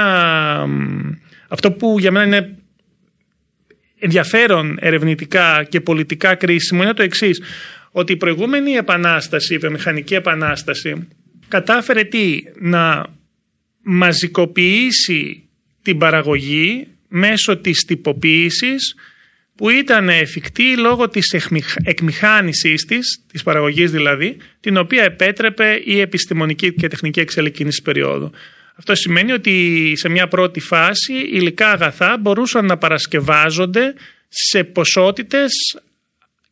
αυτό 1.47 1.71
που 1.71 1.99
για 1.99 2.11
μένα 2.11 2.25
είναι 2.25 2.55
ενδιαφέρον 3.99 4.77
ερευνητικά 4.79 5.63
και 5.69 5.81
πολιτικά 5.81 6.35
κρίσιμο 6.35 6.83
είναι 6.83 6.93
το 6.93 7.03
εξής, 7.03 7.41
ότι 7.91 8.13
η 8.13 8.17
προηγούμενη 8.17 8.71
επανάσταση, 8.71 9.53
η 9.53 9.57
βιομηχανική 9.57 10.15
επανάσταση, 10.15 11.07
κατάφερε 11.47 12.03
τι, 12.03 12.43
να 12.59 13.05
μαζικοποιήσει 13.81 15.49
την 15.81 15.97
παραγωγή 15.97 16.87
μέσω 17.07 17.57
της 17.57 17.85
τυποποίησης 17.85 18.95
που 19.55 19.69
ήταν 19.69 20.09
εφικτή 20.09 20.77
λόγω 20.77 21.09
της 21.09 21.35
εκμηχάνησής 21.83 22.85
της, 22.85 23.23
της 23.31 23.43
παραγωγής 23.43 23.91
δηλαδή, 23.91 24.37
την 24.59 24.77
οποία 24.77 25.03
επέτρεπε 25.03 25.81
η 25.85 25.99
επιστημονική 25.99 26.73
και 26.73 26.87
τεχνική 26.87 27.19
εξελικτική 27.19 27.81
περίοδου. 27.81 28.31
Αυτό 28.75 28.95
σημαίνει 28.95 29.31
ότι 29.31 29.93
σε 29.95 30.09
μια 30.09 30.27
πρώτη 30.27 30.59
φάση 30.59 31.13
υλικά 31.13 31.69
αγαθά 31.71 32.17
μπορούσαν 32.17 32.65
να 32.65 32.77
παρασκευάζονται 32.77 33.93
σε 34.27 34.63
ποσότητες 34.63 35.51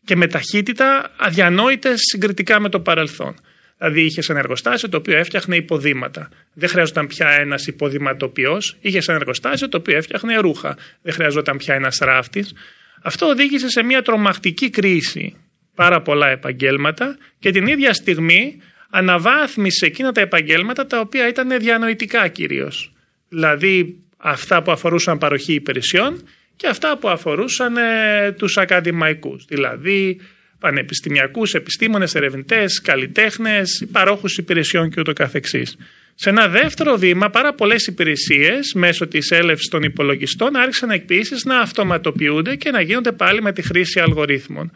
και 0.06 0.16
με 0.16 0.28
ταχύτητα 0.28 1.12
αδιανόητες 1.18 2.00
συγκριτικά 2.12 2.60
με 2.60 2.70
το 2.70 2.80
παρελθόν. 2.80 3.36
Δηλαδή 3.78 4.02
είχε 4.02 4.22
ένα 4.28 4.40
εργοστάσιο 4.40 4.90
το 4.90 4.98
οποίο 4.98 5.18
έφτιαχνε 5.18 5.56
υποδήματα. 5.56 6.30
Δεν 6.54 6.70
χρειαζόταν 6.70 7.08
πια 7.08 7.30
ένας 7.30 7.68
υποδηματοποιός, 7.68 8.78
είχε 8.82 9.02
ένα 9.08 9.18
εργοστάσιο 9.18 9.70
το 9.70 9.78
οποίο 9.78 9.98
έφτιαχνε 9.98 10.38
ρούχα. 10.38 10.78
Δεν 11.02 11.14
χρειαζόταν 11.14 11.58
πια 11.58 11.76
ένας 11.76 11.98
ράφτης. 12.02 12.54
Αυτό 13.02 13.26
οδήγησε 13.26 13.70
σε 13.70 13.84
μια 13.84 14.02
τρομακτική 14.02 14.70
κρίση 14.70 15.36
πάρα 15.76 16.02
πολλά 16.02 16.28
επαγγέλματα 16.28 17.18
και 17.40 17.52
την 17.52 17.68
ίδια 17.68 17.94
στιγμή 17.94 18.62
αναβάθμισε 18.90 19.86
εκείνα 19.86 20.12
τα 20.12 20.22
επαγγέλματα 20.22 20.86
τα 20.88 21.00
οποία 21.00 21.28
ήταν 21.28 21.60
διανοητικά 21.60 22.28
κυρίως. 22.28 22.92
Δηλαδή 23.30 23.98
αυτά 24.18 24.62
που 24.62 24.72
αφορούσαν 24.72 25.18
παροχή 25.18 25.54
υπηρεσιών 25.54 26.28
και 26.56 26.68
αυτά 26.68 26.98
που 26.98 27.10
αφορούσαν 27.10 27.78
ε, 27.78 28.32
τους 28.32 28.58
ακαδημαϊκούς. 28.58 29.46
Δηλαδή 29.46 30.20
πανεπιστημιακούς, 30.64 31.54
επιστήμονες, 31.54 32.16
ερευνητές, 32.16 32.82
καλλιτέχνες, 32.82 33.86
παρόχους 33.92 34.38
υπηρεσιών 34.38 34.90
και 34.90 35.00
ούτω 35.00 35.14
καθεξής. 35.14 35.78
Σε 36.16 36.30
ένα 36.30 36.48
δεύτερο 36.48 36.98
βήμα, 36.98 37.30
πάρα 37.30 37.54
πολλές 37.54 37.88
υπηρεσίες 37.88 38.74
μέσω 38.74 39.08
της 39.08 39.32
έλευσης 39.32 39.68
των 39.68 39.84
υπολογιστών 39.84 40.56
άρχισαν 40.56 40.90
επίσης 40.90 41.44
να 41.44 41.60
αυτοματοποιούνται 41.60 42.56
και 42.56 42.72
να 42.72 42.82
γίνονται 42.82 43.12
πάλι 43.12 43.42
με 43.42 43.54
τη 43.54 43.62
χρήση 43.62 44.00
αλγορίθμων. 44.00 44.72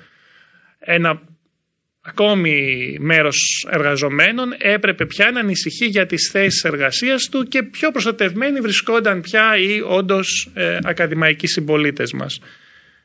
Ένα 0.79 1.21
ακόμη 2.01 2.97
μέρος 2.99 3.67
εργαζομένων 3.71 4.49
έπρεπε 4.57 5.05
πια 5.05 5.31
να 5.31 5.39
ανησυχεί 5.39 5.85
για 5.85 6.05
τις 6.05 6.29
θέσεις 6.31 6.63
εργασίας 6.63 7.29
του 7.31 7.43
και 7.43 7.63
πιο 7.63 7.91
προστατευμένοι 7.91 8.59
βρισκόνταν 8.59 9.21
πια 9.21 9.57
οι 9.57 9.81
όντως 9.81 10.51
ε, 10.53 10.77
ακαδημαϊκοί 10.83 11.47
συμπολίτες 11.47 12.13
μας. 12.13 12.39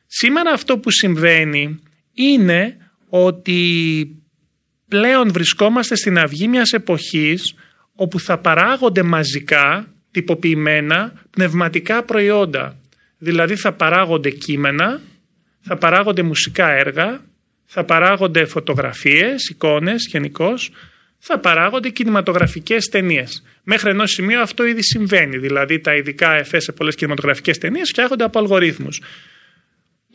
Σήμερα 0.07 0.51
αυτό 0.51 0.77
που 0.77 0.91
συμβαίνει 0.91 1.79
είναι 2.13 2.77
ότι 3.09 4.07
πλέον 4.87 5.31
βρισκόμαστε 5.31 5.95
στην 5.95 6.17
αυγή 6.17 6.47
μιας 6.47 6.71
εποχής 6.71 7.55
όπου 7.95 8.19
θα 8.19 8.37
παράγονται 8.37 9.03
μαζικά, 9.03 9.93
τυποποιημένα, 10.11 11.13
πνευματικά 11.29 12.03
προϊόντα. 12.03 12.77
Δηλαδή 13.17 13.55
θα 13.55 13.71
παράγονται 13.71 14.29
κείμενα, 14.29 15.01
θα 15.61 15.77
παράγονται 15.77 16.21
μουσικά 16.21 16.69
έργα, 16.71 17.21
θα 17.65 17.83
παράγονται 17.83 18.45
φωτογραφίες, 18.45 19.49
εικόνες 19.49 20.07
γενικώς, 20.09 20.71
θα 21.17 21.39
παράγονται 21.39 21.89
κινηματογραφικές 21.89 22.85
ταινίες. 22.85 23.43
Μέχρι 23.63 23.89
ενός 23.89 24.11
σημείου 24.11 24.41
αυτό 24.41 24.65
ήδη 24.65 24.83
συμβαίνει. 24.83 25.37
Δηλαδή 25.37 25.79
τα 25.79 25.95
ειδικά 25.95 26.33
εφέ 26.33 26.59
σε 26.59 26.71
πολλές 26.71 26.95
κινηματογραφικές 26.95 27.57
ταινίες 27.57 27.89
φτιάχνονται 27.89 28.23
από 28.23 28.39
αλγορίθμους. 28.39 29.01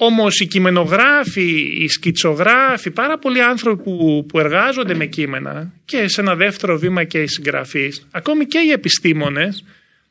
Όμως 0.00 0.40
οι 0.40 0.46
κειμενογράφοι, 0.46 1.72
οι 1.82 1.88
σκητσογράφοι, 1.88 2.90
πάρα 2.90 3.18
πολλοί 3.18 3.42
άνθρωποι 3.42 3.82
που, 3.82 4.26
που 4.28 4.38
εργάζονται 4.38 4.94
με 4.94 5.06
κείμενα 5.06 5.72
και 5.84 6.08
σε 6.08 6.20
ένα 6.20 6.34
δεύτερο 6.34 6.78
βήμα 6.78 7.04
και 7.04 7.22
οι 7.22 7.26
συγγραφείς, 7.26 8.06
ακόμη 8.10 8.46
και 8.46 8.58
οι 8.58 8.70
επιστήμονες, 8.70 9.64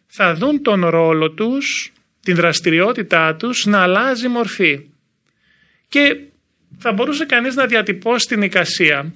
θα 0.08 0.34
δουν 0.34 0.62
τον 0.62 0.86
ρόλο 0.86 1.32
τους, 1.32 1.94
την 2.20 2.36
δραστηριότητά 2.36 3.36
τους 3.36 3.66
να 3.66 3.80
αλλάζει 3.80 4.28
μορφή. 4.28 4.80
Και 5.88 6.18
θα 6.78 6.92
μπορούσε 6.92 7.26
κανείς 7.26 7.56
να 7.56 7.66
διατυπώσει 7.66 8.28
την 8.28 8.42
εικασία 8.42 9.14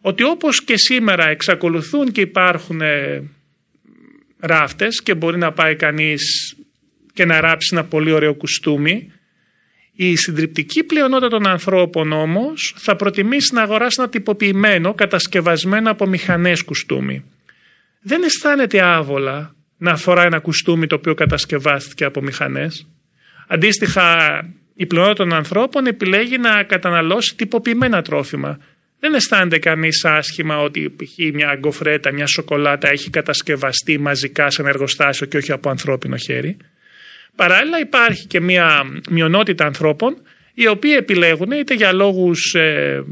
ότι 0.00 0.22
όπως 0.22 0.64
και 0.64 0.76
σήμερα 0.76 1.28
εξακολουθούν 1.28 2.12
και 2.12 2.20
υπάρχουν 2.20 2.80
ε, 2.80 3.22
ράφτες 4.38 5.02
και 5.02 5.14
μπορεί 5.14 5.38
να 5.38 5.52
πάει 5.52 5.76
κανείς 5.76 6.54
και 7.12 7.24
να 7.24 7.40
ράψει 7.40 7.68
ένα 7.72 7.84
πολύ 7.84 8.12
ωραίο 8.12 8.34
κουστούμι 8.34 9.12
η 10.02 10.16
συντριπτική 10.16 10.84
πλειονότητα 10.84 11.28
των 11.28 11.46
ανθρώπων 11.46 12.12
όμως 12.12 12.74
θα 12.78 12.96
προτιμήσει 12.96 13.54
να 13.54 13.62
αγοράσει 13.62 13.96
ένα 14.00 14.08
τυποποιημένο 14.08 14.94
κατασκευασμένο 14.94 15.90
από 15.90 16.06
μηχανές 16.06 16.62
κουστούμι. 16.62 17.24
Δεν 18.02 18.22
αισθάνεται 18.22 18.80
άβολα 18.80 19.54
να 19.76 19.96
φορά 19.96 20.22
ένα 20.22 20.38
κουστούμι 20.38 20.86
το 20.86 20.94
οποίο 20.94 21.14
κατασκευάστηκε 21.14 22.04
από 22.04 22.22
μηχανές. 22.22 22.86
Αντίστοιχα 23.48 24.16
η 24.74 24.86
πλειονότητα 24.86 25.24
των 25.24 25.32
ανθρώπων 25.32 25.86
επιλέγει 25.86 26.38
να 26.38 26.62
καταναλώσει 26.62 27.34
τυποποιημένα 27.36 28.02
τρόφιμα. 28.02 28.58
Δεν 29.00 29.14
αισθάνεται 29.14 29.58
κανείς 29.58 30.04
άσχημα 30.04 30.58
ότι 30.58 30.94
π.χ. 30.96 31.34
μια 31.34 31.56
γκοφρέτα, 31.58 32.12
μια 32.12 32.26
σοκολάτα 32.26 32.88
έχει 32.88 33.10
κατασκευαστεί 33.10 33.98
μαζικά 33.98 34.50
σε 34.50 34.60
ένα 34.60 34.70
εργοστάσιο 34.70 35.26
και 35.26 35.36
όχι 35.36 35.52
από 35.52 35.70
ανθρώπινο 35.70 36.16
χέρι. 36.16 36.56
Παράλληλα 37.36 37.80
υπάρχει 37.80 38.26
και 38.26 38.40
μια 38.40 38.82
μειονότητα 39.10 39.64
ανθρώπων 39.66 40.16
οι 40.54 40.66
οποίοι 40.66 40.94
επιλέγουν 40.96 41.50
είτε 41.50 41.74
για 41.74 41.92
λόγους 41.92 42.54
ε, 42.54 43.04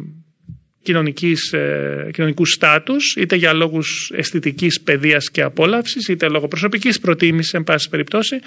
κοινωνικής, 0.83 1.53
ε, 1.53 2.11
κοινωνικούς 2.13 2.53
στάτους, 2.53 3.17
είτε 3.17 3.37
για 3.37 3.53
λόγους 3.53 4.13
αισθητικής 4.15 4.81
παιδείας 4.81 5.31
και 5.31 5.43
απόλαυσης, 5.43 6.09
είτε 6.09 6.29
λόγω 6.29 6.49
προσωπικής 6.49 7.01
προτίμησης, 7.01 7.53
εν 7.53 7.65
πάση 7.65 7.89
περιπτώσει, 7.89 8.39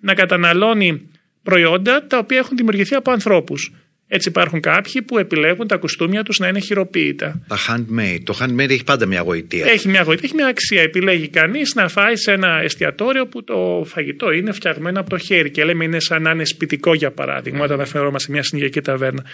να 0.00 0.14
καταναλώνει 0.14 1.10
προϊόντα 1.42 2.06
τα 2.06 2.18
οποία 2.18 2.38
έχουν 2.38 2.56
δημιουργηθεί 2.56 2.94
από 2.94 3.10
ανθρώπους. 3.10 3.72
Έτσι 4.10 4.28
υπάρχουν 4.28 4.60
κάποιοι 4.60 5.02
που 5.02 5.18
επιλέγουν 5.18 5.66
τα 5.66 5.76
κουστούμια 5.76 6.22
τους 6.22 6.38
να 6.38 6.48
είναι 6.48 6.60
χειροποίητα. 6.60 7.40
Τα 7.48 7.56
handmade. 7.68 8.20
Το 8.24 8.38
handmade 8.40 8.70
έχει 8.70 8.84
πάντα 8.84 9.06
μια 9.06 9.20
γοητεία. 9.20 9.66
Έχει 9.66 9.88
μια 9.88 10.02
γοητεία, 10.02 10.24
έχει 10.24 10.34
μια 10.34 10.46
αξία. 10.46 10.82
Επιλέγει 10.82 11.28
κανείς 11.28 11.74
να 11.74 11.88
φάει 11.88 12.16
σε 12.16 12.32
ένα 12.32 12.60
εστιατόριο 12.62 13.26
που 13.26 13.44
το 13.44 13.82
φαγητό 13.86 14.30
είναι 14.30 14.52
φτιαγμένο 14.52 15.00
από 15.00 15.10
το 15.10 15.18
χέρι 15.18 15.50
και 15.50 15.64
λέμε 15.64 15.84
είναι 15.84 16.00
σαν 16.00 16.22
να 16.22 16.30
είναι 16.30 16.44
σπιτικό 16.44 16.94
για 16.94 17.10
παράδειγμα 17.10 17.64
όταν 17.64 17.72
αναφερόμαστε 17.72 18.26
σε 18.26 18.32
μια 18.32 18.42
συνδυακή 18.42 18.80
ταβέρνα. 18.80 19.24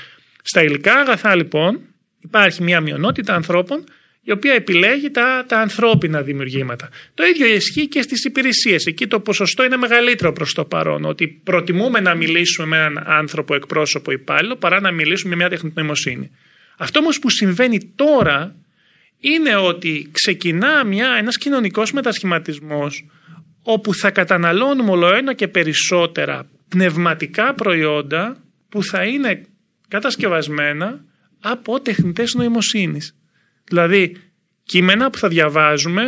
Στα 0.42 0.62
υλικά 0.62 0.94
αγαθά 0.94 1.34
λοιπόν 1.36 1.80
υπάρχει 2.20 2.62
μια 2.62 2.80
μειονότητα 2.80 3.34
ανθρώπων 3.34 3.84
η 4.24 4.32
οποία 4.32 4.52
επιλέγει 4.52 5.10
τα, 5.10 5.44
τα 5.48 5.60
ανθρώπινα 5.60 6.22
δημιουργήματα. 6.22 6.88
Το 7.14 7.24
ίδιο 7.24 7.46
ισχύει 7.46 7.88
και 7.88 8.02
στις 8.02 8.24
υπηρεσίες. 8.24 8.86
Εκεί 8.86 9.06
το 9.06 9.20
ποσοστό 9.20 9.64
είναι 9.64 9.76
μεγαλύτερο 9.76 10.32
προς 10.32 10.52
το 10.54 10.64
παρόν. 10.64 11.04
Ότι 11.04 11.28
προτιμούμε 11.28 12.00
να 12.00 12.14
μιλήσουμε 12.14 12.66
με 12.66 12.76
έναν 12.76 13.04
άνθρωπο 13.06 13.54
εκπρόσωπο 13.54 14.12
υπάλληλο 14.12 14.56
παρά 14.56 14.80
να 14.80 14.90
μιλήσουμε 14.90 15.30
με 15.30 15.36
μια 15.36 15.48
τεχνητή 15.48 15.74
νοημοσύνη. 15.78 16.30
Αυτό 16.76 16.98
όμως 16.98 17.18
που 17.18 17.30
συμβαίνει 17.30 17.92
τώρα 17.94 18.54
είναι 19.20 19.56
ότι 19.56 20.08
ξεκινά 20.12 20.84
μια, 20.84 21.08
ένας 21.18 21.38
κοινωνικός 21.38 21.92
μετασχηματισμός 21.92 23.06
όπου 23.62 23.94
θα 23.94 24.10
καταναλώνουμε 24.10 24.90
όλο 24.90 25.14
ένα 25.14 25.34
και 25.34 25.48
περισσότερα 25.48 26.48
πνευματικά 26.68 27.54
προϊόντα 27.54 28.36
που 28.68 28.84
θα 28.84 29.04
είναι 29.04 29.46
κατασκευασμένα 29.88 31.04
από 31.40 31.80
τεχνητές 31.80 32.34
νοημοσύνης. 32.34 33.14
Δηλαδή, 33.64 34.16
κείμενα 34.64 35.10
που 35.10 35.18
θα 35.18 35.28
διαβάζουμε 35.28 36.02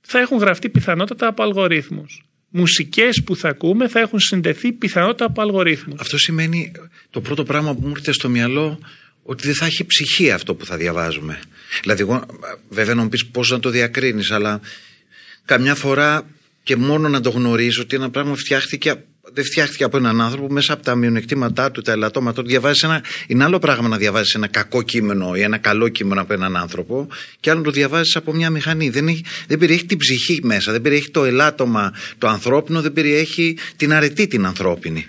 θα 0.00 0.18
έχουν 0.18 0.38
γραφτεί 0.38 0.68
πιθανότατα 0.68 1.26
από 1.26 1.42
αλγορίθμους. 1.42 2.24
Μουσικές 2.48 3.22
που 3.24 3.36
θα 3.36 3.48
ακούμε 3.48 3.88
θα 3.88 4.00
έχουν 4.00 4.20
συνδεθεί 4.20 4.72
πιθανότατα 4.72 5.24
από 5.24 5.40
αλγορίθμους. 5.40 6.00
Αυτό 6.00 6.18
σημαίνει 6.18 6.72
το 7.10 7.20
πρώτο 7.20 7.44
πράγμα 7.44 7.74
που 7.74 7.80
μου 7.82 7.92
ήρθε 7.96 8.12
στο 8.12 8.28
μυαλό 8.28 8.78
ότι 9.22 9.46
δεν 9.46 9.54
θα 9.54 9.66
έχει 9.66 9.84
ψυχή 9.84 10.30
αυτό 10.30 10.54
που 10.54 10.64
θα 10.66 10.76
διαβάζουμε. 10.76 11.40
Δηλαδή, 11.82 12.02
εγώ, 12.02 12.26
βέβαια 12.68 12.94
να 12.94 13.02
μου 13.02 13.08
πεις 13.08 13.26
πώς 13.26 13.50
να 13.50 13.60
το 13.60 13.70
διακρίνεις, 13.70 14.30
αλλά 14.30 14.60
καμιά 15.44 15.74
φορά 15.74 16.26
και 16.62 16.76
μόνο 16.76 17.08
να 17.08 17.20
το 17.20 17.30
γνωρίζω 17.30 17.82
ότι 17.82 17.96
ένα 17.96 18.10
πράγμα 18.10 18.34
φτιάχτηκε 18.34 19.04
δεν 19.32 19.44
φτιάχτηκε 19.44 19.84
από 19.84 19.96
έναν 19.96 20.20
άνθρωπο 20.20 20.52
μέσα 20.52 20.72
από 20.72 20.82
τα 20.82 20.94
μειονεκτήματά 20.94 21.70
του, 21.70 21.82
τα 21.82 21.92
ελαττώματά 21.92 22.42
του. 22.42 22.48
Διαβάζεις 22.48 22.82
ένα, 22.82 23.02
είναι 23.26 23.44
άλλο 23.44 23.58
πράγμα 23.58 23.88
να 23.88 23.96
διαβάζεις 23.96 24.34
ένα 24.34 24.46
κακό 24.46 24.82
κείμενο 24.82 25.34
ή 25.34 25.40
ένα 25.40 25.58
καλό 25.58 25.88
κείμενο 25.88 26.20
από 26.20 26.32
έναν 26.32 26.56
άνθρωπο, 26.56 27.08
και 27.40 27.50
άλλο 27.50 27.58
να 27.58 27.64
το 27.64 27.70
διαβάζεις 27.70 28.16
από 28.16 28.32
μια 28.32 28.50
μηχανή. 28.50 28.88
Δεν, 28.90 29.08
έχει, 29.08 29.24
δεν 29.46 29.58
περιέχει 29.58 29.84
την 29.84 29.98
ψυχή 29.98 30.40
μέσα, 30.42 30.72
δεν 30.72 30.82
περιέχει 30.82 31.10
το 31.10 31.24
ελάττωμα 31.24 31.92
το 32.18 32.28
ανθρώπινο, 32.28 32.80
δεν 32.80 32.92
περιέχει 32.92 33.58
την 33.76 33.92
αρετή 33.92 34.26
την 34.26 34.46
ανθρώπινη. 34.46 35.06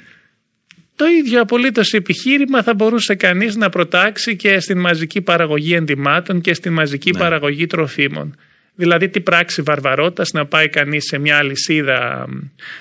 Το 0.95 1.05
ίδιο 1.05 1.41
απολύτως 1.41 1.91
επιχείρημα 1.93 2.63
θα 2.63 2.73
μπορούσε 2.73 3.15
κανείς 3.15 3.55
να 3.55 3.69
προτάξει 3.69 4.35
και 4.35 4.59
στην 4.59 4.79
μαζική 4.79 5.21
παραγωγή 5.21 5.73
ενδυμάτων 5.73 6.41
και 6.41 6.53
στην 6.53 6.73
μαζική 6.73 7.11
Ναι. 7.11 7.19
παραγωγή 7.19 7.67
τροφίμων. 7.67 8.35
Δηλαδή 8.79 9.09
τι 9.09 9.19
πράξη 9.21 9.61
βαρβαρότητας 9.61 10.31
να 10.31 10.45
πάει 10.45 10.69
κανείς 10.69 11.05
σε 11.05 11.17
μια 11.17 11.37
αλυσίδα, 11.37 12.27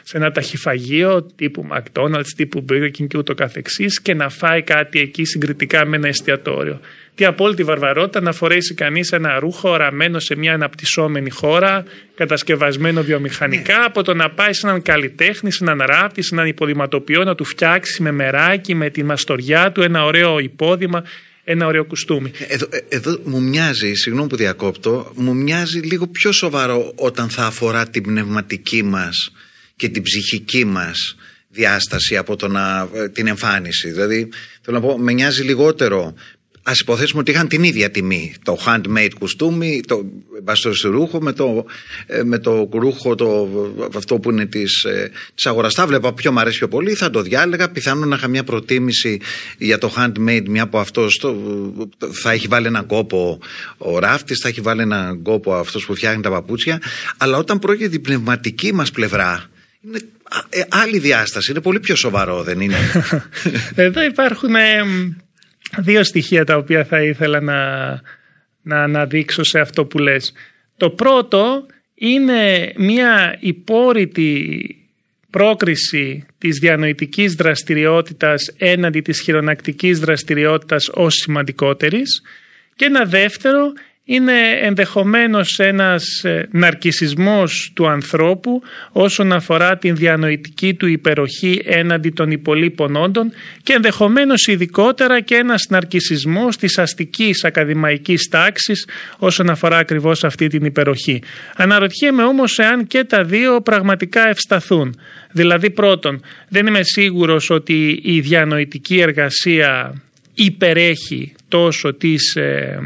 σε 0.03 0.17
ένα 0.17 0.31
ταχυφαγείο 0.31 1.23
τύπου 1.37 1.67
McDonald's, 1.73 2.27
τύπου 2.37 2.65
Burger 2.69 2.91
King 2.99 3.07
και 3.07 3.19
ούτω 3.19 3.35
καθεξής 3.35 4.01
και 4.01 4.15
να 4.15 4.29
φάει 4.29 4.63
κάτι 4.63 5.01
εκεί 5.01 5.25
συγκριτικά 5.25 5.87
με 5.87 5.97
ένα 5.97 6.09
εστιατόριο. 6.09 6.81
Τι 7.15 7.25
απόλυτη 7.25 7.63
βαρβαρότητα 7.63 8.21
να 8.21 8.33
φορέσει 8.33 8.75
κανείς 8.75 9.13
ένα 9.13 9.39
ρούχο 9.39 9.71
οραμένο 9.71 10.19
σε 10.19 10.37
μια 10.37 10.55
αναπτυσσόμενη 10.55 11.31
χώρα, 11.31 11.85
κατασκευασμένο 12.15 13.03
βιομηχανικά, 13.03 13.85
από 13.85 14.03
το 14.03 14.15
να 14.15 14.31
πάει 14.31 14.53
σε 14.53 14.67
έναν 14.67 14.83
καλλιτέχνη, 14.83 15.53
σε 15.53 15.65
έναν 15.65 15.83
ράφτη, 15.87 16.23
σε 16.23 16.35
έναν 16.35 16.47
υποδηματοποιό 16.47 17.25
να 17.25 17.35
του 17.35 17.45
φτιάξει 17.45 18.03
με 18.03 18.11
μεράκι, 18.11 18.75
με 18.75 18.91
τη 18.91 19.03
μαστοριά 19.03 19.73
του 19.73 19.83
ένα 19.83 20.05
ωραίο 20.05 20.39
υπόδημα, 20.39 21.05
ένα 21.49 21.67
ωραίο 21.67 21.85
κουστούμι. 21.85 22.31
Εδώ, 22.49 22.67
ε, 22.71 22.79
εδώ 22.89 23.21
μου 23.25 23.43
μοιάζει, 23.43 23.95
συγγνώμη 23.95 24.29
που 24.29 24.37
διακόπτω, 24.37 25.13
μου 25.15 25.35
μοιάζει 25.35 25.79
λίγο 25.79 26.07
πιο 26.07 26.33
σοβαρό 26.33 26.93
όταν 26.97 27.29
θα 27.29 27.47
αφορά 27.47 27.89
την 27.89 28.03
πνευματική 28.03 28.83
μας 28.83 29.33
και 29.77 29.89
την 29.89 30.03
ψυχική 30.03 30.65
μας 30.65 31.17
διάσταση 31.49 32.17
από 32.17 32.37
το 32.37 32.49
να, 32.49 32.89
ε, 32.95 33.09
την 33.09 33.27
εμφάνιση. 33.27 33.91
Δηλαδή, 33.91 34.29
θέλω 34.63 34.81
να 34.81 34.87
πω, 34.87 34.99
με 34.99 35.13
νοιάζει 35.13 35.43
λιγότερο. 35.43 36.15
Α 36.69 36.73
υποθέσουμε 36.81 37.21
ότι 37.21 37.31
είχαν 37.31 37.49
την 37.49 37.63
ίδια 37.63 37.91
τιμή. 37.91 38.35
Το 38.43 38.59
handmade 38.67 39.11
κουστούμι, 39.19 39.81
το 39.87 40.05
μπαστό 40.43 40.71
ρούχο 40.85 41.21
με 41.21 41.33
το, 41.33 41.65
ε, 42.07 42.23
με 42.23 42.39
το 42.39 42.69
ρούχο 42.73 43.15
το, 43.15 43.49
αυτό 43.97 44.19
που 44.19 44.31
είναι 44.31 44.47
της, 44.47 44.85
ε, 44.85 45.11
της 45.35 45.47
αγοράς. 45.47 45.75
Τα 45.75 45.87
βλέπα 45.87 46.15
πιο 46.15 46.33
μ' 46.33 46.39
αρέσει 46.39 46.59
πιο 46.59 46.69
πολύ, 46.69 46.95
θα 46.95 47.11
το 47.11 47.23
διάλεγα. 47.23 47.71
Πιθανόν 47.71 48.09
να 48.09 48.17
είχα 48.17 48.29
μια 48.29 48.45
προτίμηση 48.45 49.21
για 49.59 49.79
το 49.79 49.93
handmade, 49.97 50.45
μια 50.49 50.63
από 50.63 50.79
αυτός 50.79 51.21
θα 52.13 52.31
έχει 52.31 52.47
βάλει 52.49 52.67
έναν 52.67 52.87
κόπο 52.87 53.39
ο 53.79 53.99
ράφτης, 53.99 54.39
θα 54.39 54.49
έχει 54.49 54.61
βάλει 54.61 54.81
έναν 54.81 55.23
κόπο 55.23 55.55
αυτός 55.55 55.87
που 55.87 55.95
φτιάχνει 55.95 56.23
τα 56.23 56.31
παπούτσια. 56.31 56.83
Αλλά 57.17 57.39
όταν 57.39 57.59
πρόκειται 57.59 57.89
την 57.89 58.01
πνευματική 58.01 58.75
μας 58.75 58.91
πλευρά, 58.91 59.51
είναι 59.81 59.99
α- 60.23 60.45
ε, 60.49 60.65
άλλη 60.69 60.99
διάσταση, 60.99 61.51
είναι 61.51 61.61
πολύ 61.61 61.81
πιο 61.81 61.97
σοβαρό, 61.97 62.43
δεν 62.43 62.61
είναι; 62.61 62.77
Εδώ 63.75 64.03
υπάρχουν 64.03 64.55
ε, 64.55 64.83
δύο 65.79 66.05
στοιχεία 66.05 66.45
τα 66.45 66.57
οποία 66.57 66.85
θα 66.85 67.03
ήθελα 67.03 67.41
να, 67.41 67.91
να 68.63 68.83
αναδείξω 68.83 69.45
σε 69.45 69.59
αυτό 69.59 69.85
που 69.85 69.99
λες. 69.99 70.33
Το 70.77 70.91
πρώτο 70.91 71.67
είναι 71.95 72.73
μια 72.77 73.37
υπόρρητη 73.41 74.71
πρόκριση 75.31 76.27
της 76.39 76.59
διανοητικής 76.59 77.35
δραστηριότητας 77.35 78.55
έναντι 78.59 79.01
της 79.01 79.21
χειρονακτικής 79.21 79.99
δραστηριότητας 79.99 80.89
ως 80.93 81.15
σημαντικότερης 81.15 82.23
και 82.77 82.85
ένα 82.85 83.05
δεύτερο 83.05 83.73
είναι 84.09 84.33
ενδεχομένως 84.61 85.59
ένας 85.59 86.25
ε, 86.25 86.49
ναρκισισμός 86.51 87.71
του 87.75 87.89
ανθρώπου 87.89 88.63
όσον 88.93 89.33
αφορά 89.33 89.77
την 89.79 89.97
διανοητική 89.97 90.75
του 90.75 90.87
υπεροχή 90.87 91.61
έναντι 91.65 92.11
των 92.11 92.31
υπολείπων 92.31 92.97
όντων 92.97 93.33
και 93.63 93.73
ενδεχομένως 93.73 94.47
ειδικότερα 94.47 95.21
και 95.21 95.35
ένας 95.35 95.67
ναρκισισμός 95.69 96.57
της 96.57 96.79
αστικής 96.79 97.45
ακαδημαϊκής 97.45 98.29
τάξης 98.29 98.89
όσον 99.19 99.51
αφορά 99.51 99.77
ακριβώς 99.77 100.25
αυτή 100.25 100.47
την 100.47 100.65
υπεροχή. 100.65 101.23
Αναρωτιέμαι 101.57 102.23
όμως 102.23 102.59
εάν 102.59 102.87
και 102.87 103.05
τα 103.05 103.25
δύο 103.25 103.61
πραγματικά 103.61 104.29
ευσταθούν. 104.29 104.99
Δηλαδή 105.33 105.71
πρώτον, 105.71 106.23
δεν 106.49 106.67
είμαι 106.67 106.83
σίγουρος 106.83 107.51
ότι 107.51 108.01
η 108.03 108.21
διανοητική 108.21 109.01
εργασία 109.01 110.01
υπερέχει 110.37 111.33
τόσο 111.49 111.95
της, 111.95 112.35
ε, 112.35 112.79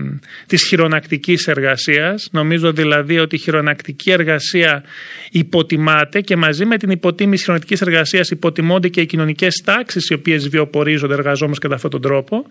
της 0.46 0.66
χειρονακτικής 0.66 1.46
εργασίας. 1.46 2.28
Νομίζω 2.32 2.72
δηλαδή 2.72 3.18
ότι 3.18 3.34
η 3.34 3.38
χειρονακτική 3.38 4.10
εργασία 4.10 4.84
υποτιμάται 5.30 6.20
και 6.20 6.36
μαζί 6.36 6.64
με 6.64 6.76
την 6.76 6.90
υποτίμηση 6.90 7.42
χειρονακτικής 7.42 7.80
εργασίας 7.80 8.30
υποτιμώνται 8.30 8.88
και 8.88 9.00
οι 9.00 9.06
κοινωνικές 9.06 9.62
τάξεις 9.64 10.08
οι 10.08 10.14
οποίες 10.14 10.48
βιοπορίζονται 10.48 11.14
εργαζόμενος 11.14 11.58
κατά 11.58 11.74
αυτόν 11.74 11.90
τον 11.90 12.00
τρόπο. 12.00 12.46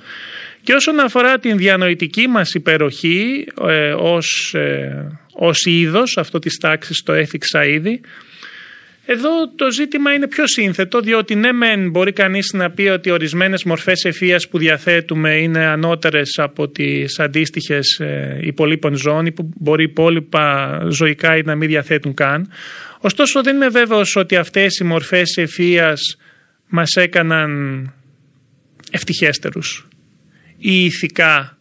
Και 0.64 0.74
όσον 0.74 1.00
αφορά 1.00 1.40
την 1.40 1.58
διανοητική 1.58 2.28
μας 2.28 2.54
υπεροχή 2.54 3.48
ε, 3.68 3.92
ως, 3.92 4.54
ε, 4.54 5.20
ως 5.34 5.66
είδος, 5.66 6.18
αυτό 6.18 6.40
της 6.40 6.58
τάξης 6.58 7.04
το 7.04 7.14
έθιξα 7.14 7.66
ήδη, 7.66 8.02
εδώ 9.12 9.50
το 9.56 9.72
ζήτημα 9.72 10.14
είναι 10.14 10.28
πιο 10.28 10.48
σύνθετο, 10.48 11.00
διότι 11.00 11.36
ναι, 11.36 11.52
μεν 11.52 11.90
μπορεί 11.90 12.12
κανείς 12.12 12.52
να 12.54 12.72
πει 12.72 12.82
ότι 12.82 13.12
ορισμένες 13.12 13.64
μορφές 13.64 14.04
ευφυίας 14.04 14.48
που 14.48 14.58
διαθέτουμε 14.58 15.36
είναι 15.36 15.66
ανώτερες 15.66 16.38
από 16.38 16.68
τις 16.70 17.20
αντίστοιχες 17.20 18.00
ε, 18.00 18.40
υπολείπων 18.42 18.96
ζώων 18.96 19.26
ή 19.26 19.32
που 19.32 19.50
μπορεί 19.56 19.84
υπόλοιπα 19.84 20.78
ζωικά 20.90 21.38
ή 21.38 21.42
να 21.42 21.56
μην 21.56 21.68
διαθέτουν 21.68 22.14
καν. 22.14 22.52
Ωστόσο, 23.00 23.44
δεν 23.44 23.56
είμαι 23.56 23.68
βέβαιος 23.68 24.16
ότι 24.16 24.36
αυτές 24.36 24.78
οι 24.78 24.84
μορφές 24.84 25.38
ευφυίας 25.38 26.18
μας 26.68 26.96
έκαναν 26.96 27.52
ευτυχέστερους 28.92 29.88
ή 30.58 30.86
ηθικά 30.86 31.58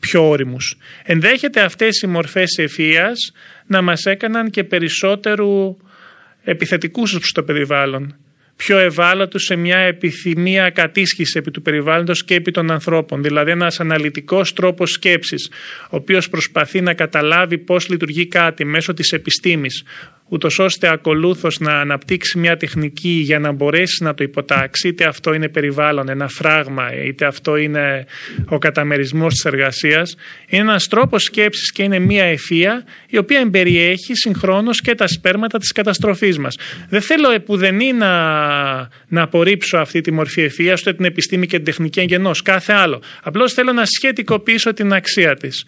πιο 0.00 0.28
όριμους. 0.28 0.76
Ενδέχεται 1.04 1.60
αυτές 1.60 2.00
οι 2.00 2.06
μορφές 2.06 2.58
ευφυίας 2.58 3.32
να 3.66 3.82
μας 3.82 4.04
έκαναν 4.04 4.50
και 4.50 4.64
περισσότερου 4.64 5.76
επιθετικούς 6.50 7.18
στο 7.20 7.42
περιβάλλον. 7.42 8.16
Πιο 8.56 8.78
ευάλωτους 8.78 9.44
σε 9.44 9.56
μια 9.56 9.78
επιθυμία 9.78 10.70
κατήσχηση 10.70 11.38
επί 11.38 11.50
του 11.50 11.62
περιβάλλοντος 11.62 12.24
και 12.24 12.34
επί 12.34 12.50
των 12.50 12.70
ανθρώπων. 12.70 13.22
Δηλαδή 13.22 13.50
ένας 13.50 13.80
αναλυτικός 13.80 14.52
τρόπος 14.52 14.90
σκέψης, 14.90 15.50
ο 15.90 15.96
οποίος 15.96 16.28
προσπαθεί 16.28 16.80
να 16.80 16.94
καταλάβει 16.94 17.58
πώς 17.58 17.88
λειτουργεί 17.88 18.26
κάτι 18.26 18.64
μέσω 18.64 18.94
της 18.94 19.12
επιστήμης, 19.12 19.84
ούτως 20.30 20.58
ώστε 20.58 20.88
ακολούθως 20.88 21.58
να 21.58 21.80
αναπτύξει 21.80 22.38
μια 22.38 22.56
τεχνική 22.56 23.08
για 23.08 23.38
να 23.38 23.52
μπορέσει 23.52 24.04
να 24.04 24.14
το 24.14 24.24
υποτάξει, 24.24 24.88
είτε 24.88 25.04
αυτό 25.04 25.32
είναι 25.32 25.48
περιβάλλον, 25.48 26.08
ένα 26.08 26.28
φράγμα, 26.28 26.94
είτε 27.04 27.26
αυτό 27.26 27.56
είναι 27.56 28.06
ο 28.48 28.58
καταμερισμός 28.58 29.32
της 29.32 29.44
εργασίας, 29.44 30.16
είναι 30.48 30.62
ένας 30.62 30.86
τρόπος 30.86 31.22
σκέψης 31.22 31.72
και 31.72 31.82
είναι 31.82 31.98
μια 31.98 32.24
ευφία 32.24 32.84
η 33.08 33.18
οποία 33.18 33.40
εμπεριέχει 33.40 34.14
συγχρόνως 34.14 34.80
και 34.80 34.94
τα 34.94 35.06
σπέρματα 35.06 35.58
της 35.58 35.72
καταστροφής 35.72 36.38
μας. 36.38 36.56
Δεν 36.88 37.00
θέλω 37.00 37.30
επουδενή 37.30 37.92
να, 37.92 38.08
να 39.08 39.22
απορρίψω 39.22 39.76
αυτή 39.76 40.00
τη 40.00 40.12
μορφή 40.12 40.42
ευφία, 40.42 40.76
ούτε 40.80 40.92
την 40.92 41.04
επιστήμη 41.04 41.46
και 41.46 41.56
την 41.56 41.64
τεχνική 41.64 42.00
εγγενώς, 42.00 42.42
κάθε 42.42 42.72
άλλο. 42.72 43.02
Απλώς 43.22 43.52
θέλω 43.52 43.72
να 43.72 43.84
σχετικοποιήσω 43.84 44.72
την 44.72 44.92
αξία 44.92 45.36
της. 45.36 45.64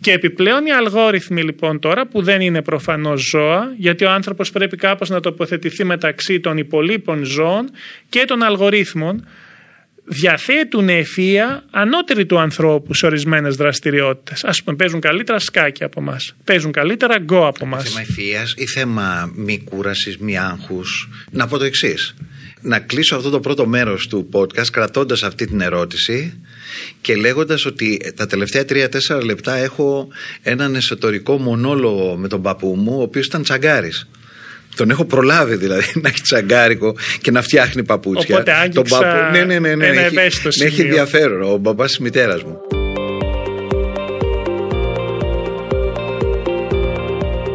Και 0.00 0.12
επιπλέον 0.12 0.66
οι 0.66 0.70
αλγόριθμοι 0.70 1.42
λοιπόν 1.42 1.78
τώρα 1.78 2.06
που 2.06 2.22
δεν 2.22 2.40
είναι 2.40 2.62
προφανώς 2.62 3.28
ζώα, 3.28 3.74
γιατί 3.98 4.12
ο 4.12 4.16
άνθρωπος 4.16 4.50
πρέπει 4.50 4.76
κάπως 4.76 5.08
να 5.08 5.20
τοποθετηθεί 5.20 5.84
μεταξύ 5.84 6.40
των 6.40 6.58
υπολείπων 6.58 7.24
ζώων 7.24 7.70
και 8.08 8.24
των 8.26 8.42
αλγορίθμων, 8.42 9.26
διαθέτουν 10.04 10.88
ευφία 10.88 11.64
ανώτερη 11.70 12.26
του 12.26 12.38
ανθρώπου 12.38 12.94
σε 12.94 13.06
ορισμένες 13.06 13.56
δραστηριότητες. 13.56 14.44
Ας 14.44 14.62
πούμε 14.62 14.76
παίζουν 14.76 15.00
καλύτερα 15.00 15.38
σκάκι 15.38 15.84
από 15.84 16.00
μας, 16.00 16.34
παίζουν 16.44 16.72
καλύτερα 16.72 17.18
γκο 17.18 17.46
από 17.46 17.66
μας. 17.66 17.88
Θέμα 17.88 18.00
ευθεία 18.00 18.46
ή 18.56 18.66
θέμα 18.66 19.32
μη 19.34 19.58
κούρασης, 19.64 20.18
μη 20.18 20.38
άγχους. 20.38 21.08
Να 21.30 21.46
πω 21.46 21.58
το 21.58 21.64
εξής. 21.64 22.14
Να 22.60 22.78
κλείσω 22.78 23.16
αυτό 23.16 23.30
το 23.30 23.40
πρώτο 23.40 23.66
μέρος 23.66 24.06
του 24.06 24.28
podcast 24.32 24.66
κρατώντας 24.72 25.22
αυτή 25.22 25.46
την 25.46 25.60
ερώτηση 25.60 26.40
και 27.00 27.16
λέγοντας 27.16 27.66
ότι 27.66 28.12
τα 28.16 28.26
τελευταία 28.26 28.64
3-4 28.68 29.22
λεπτά 29.24 29.56
έχω 29.56 30.08
έναν 30.42 30.74
εσωτερικό 30.74 31.38
μονόλογο 31.38 32.16
με 32.16 32.28
τον 32.28 32.42
παππού 32.42 32.74
μου, 32.76 32.98
ο 32.98 33.02
οποίος 33.02 33.26
ήταν 33.26 33.42
τσαγκάρης. 33.42 34.08
Τον 34.76 34.90
έχω 34.90 35.04
προλάβει 35.04 35.56
δηλαδή 35.56 35.92
να 36.02 36.08
έχει 36.08 36.20
τσαγκάρικο 36.20 36.96
και 37.20 37.30
να 37.30 37.42
φτιάχνει 37.42 37.84
παπούτσια. 37.84 38.34
Οπότε 38.34 38.52
άγγιξα 38.52 38.98
τον 38.98 39.08
παππού, 39.08 39.32
ναι, 39.32 39.44
ναι, 39.44 39.58
ναι, 39.58 39.74
ναι, 39.74 39.86
ένα 39.86 40.00
έχει, 40.00 40.16
ευαίσθητο 40.16 40.48
ναι, 40.56 40.64
έχει 40.64 40.74
σημείο. 40.74 40.90
ενδιαφέρον 40.90 41.52
ο 41.52 41.56
μπαμπάς 41.56 41.88
της 41.88 41.98
μητέρας 41.98 42.42
μου. 42.42 42.77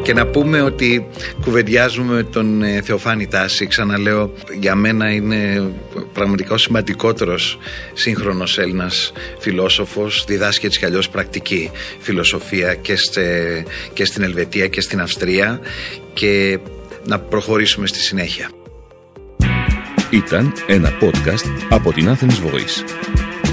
Και 0.04 0.14
να 0.14 0.26
πούμε 0.28 0.62
ότι 0.62 1.08
κουβεντιάζουμε 1.42 2.14
με 2.14 2.24
τον 2.24 2.62
ε, 2.64 2.82
Θεοφάνη 2.82 3.28
Τάση. 3.28 3.68
Ξαναλέω, 3.68 4.34
για 4.60 4.76
μένα 4.76 5.12
είναι 5.12 5.72
πραγματικά 6.14 6.54
ο 6.54 6.58
σημαντικότερος 6.58 7.58
σύγχρονος 7.94 8.58
Έλληνας 8.58 9.12
φιλόσοφος. 9.40 10.24
Διδάσκει 10.28 10.66
έτσι 10.66 10.80
κι 10.80 10.86
αλλιώς 10.86 11.10
πρακτική 11.10 11.72
φιλοσοφία 12.00 12.76
και, 12.76 12.96
στε- 12.96 13.66
και 13.94 14.06
στην 14.06 14.24
Ελβετία 14.24 14.68
και 14.68 14.82
στην 14.82 15.02
Αυστρία. 15.02 15.60
Και 16.14 16.60
να 17.06 17.20
προχωρήσουμε 17.20 17.88
στη 17.88 18.00
συνέχεια. 18.00 18.50
Ήταν 20.10 20.54
ένα 20.68 20.92
podcast 21.02 21.46
από 21.70 21.94
την 21.94 22.10
Athens 22.10 22.48
Voice. 22.50 22.84